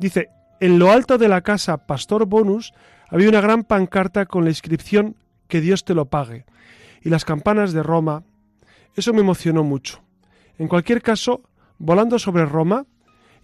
[0.00, 2.72] dice, en lo alto de la casa Pastor Bonus
[3.08, 5.14] había una gran pancarta con la inscripción
[5.46, 6.44] Que Dios te lo pague
[7.02, 8.24] y las campanas de Roma.
[8.96, 10.02] Eso me emocionó mucho.
[10.58, 11.44] En cualquier caso,
[11.78, 12.84] volando sobre Roma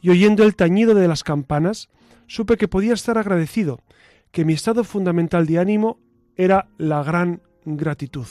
[0.02, 1.90] y oyendo el tañido de las campanas,
[2.26, 3.78] supe que podía estar agradecido,
[4.32, 6.00] que mi estado fundamental de ánimo
[6.36, 8.26] era la gran gratitud.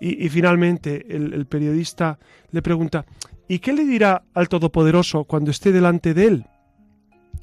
[0.00, 2.18] Y, finalmente el, periodista
[2.50, 3.06] le pregunta,
[3.48, 6.46] ¿y qué le dirá al Todopoderoso cuando esté delante de él?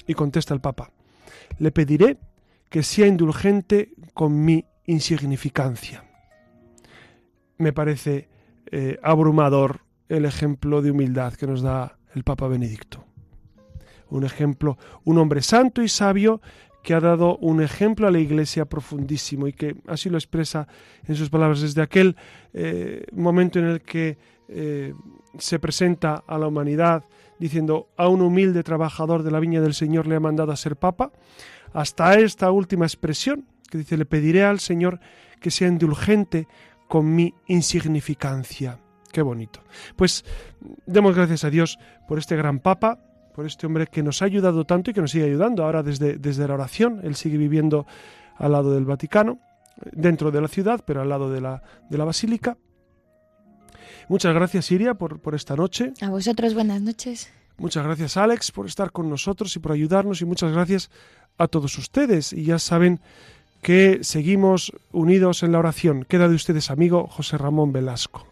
[0.06, 0.92] Y contesta el Papa,
[1.58, 2.18] le pediré
[2.68, 6.04] que sea indulgente con mi insignificancia.
[7.58, 8.28] Me parece
[8.70, 13.04] eh, abrumador el ejemplo de humildad que nos da el Papa Benedicto.
[14.08, 16.40] Un ejemplo, un hombre santo y sabio
[16.82, 20.66] que ha dado un ejemplo a la Iglesia profundísimo y que así lo expresa
[21.06, 22.16] en sus palabras desde aquel
[22.52, 24.18] eh, momento en el que
[24.48, 24.92] eh,
[25.38, 27.04] se presenta a la humanidad
[27.38, 30.76] diciendo a un humilde trabajador de la viña del Señor le ha mandado a ser
[30.76, 31.12] papa,
[31.72, 35.00] hasta esta última expresión que dice le pediré al Señor
[35.40, 36.46] que sea indulgente
[36.88, 38.78] con mi insignificancia.
[39.10, 39.60] Qué bonito.
[39.96, 40.24] Pues
[40.86, 43.00] demos gracias a Dios por este gran papa,
[43.34, 46.18] por este hombre que nos ha ayudado tanto y que nos sigue ayudando ahora desde,
[46.18, 47.00] desde la oración.
[47.02, 47.86] Él sigue viviendo
[48.36, 49.38] al lado del Vaticano,
[49.92, 52.56] dentro de la ciudad, pero al lado de la, de la basílica.
[54.08, 55.92] Muchas gracias, Siria, por, por esta noche.
[56.00, 57.30] A vosotros, buenas noches.
[57.58, 60.20] Muchas gracias, Alex, por estar con nosotros y por ayudarnos.
[60.20, 60.90] Y muchas gracias
[61.38, 62.32] a todos ustedes.
[62.32, 63.00] Y ya saben
[63.62, 66.04] que seguimos unidos en la oración.
[66.04, 68.31] Queda de ustedes, amigo José Ramón Velasco.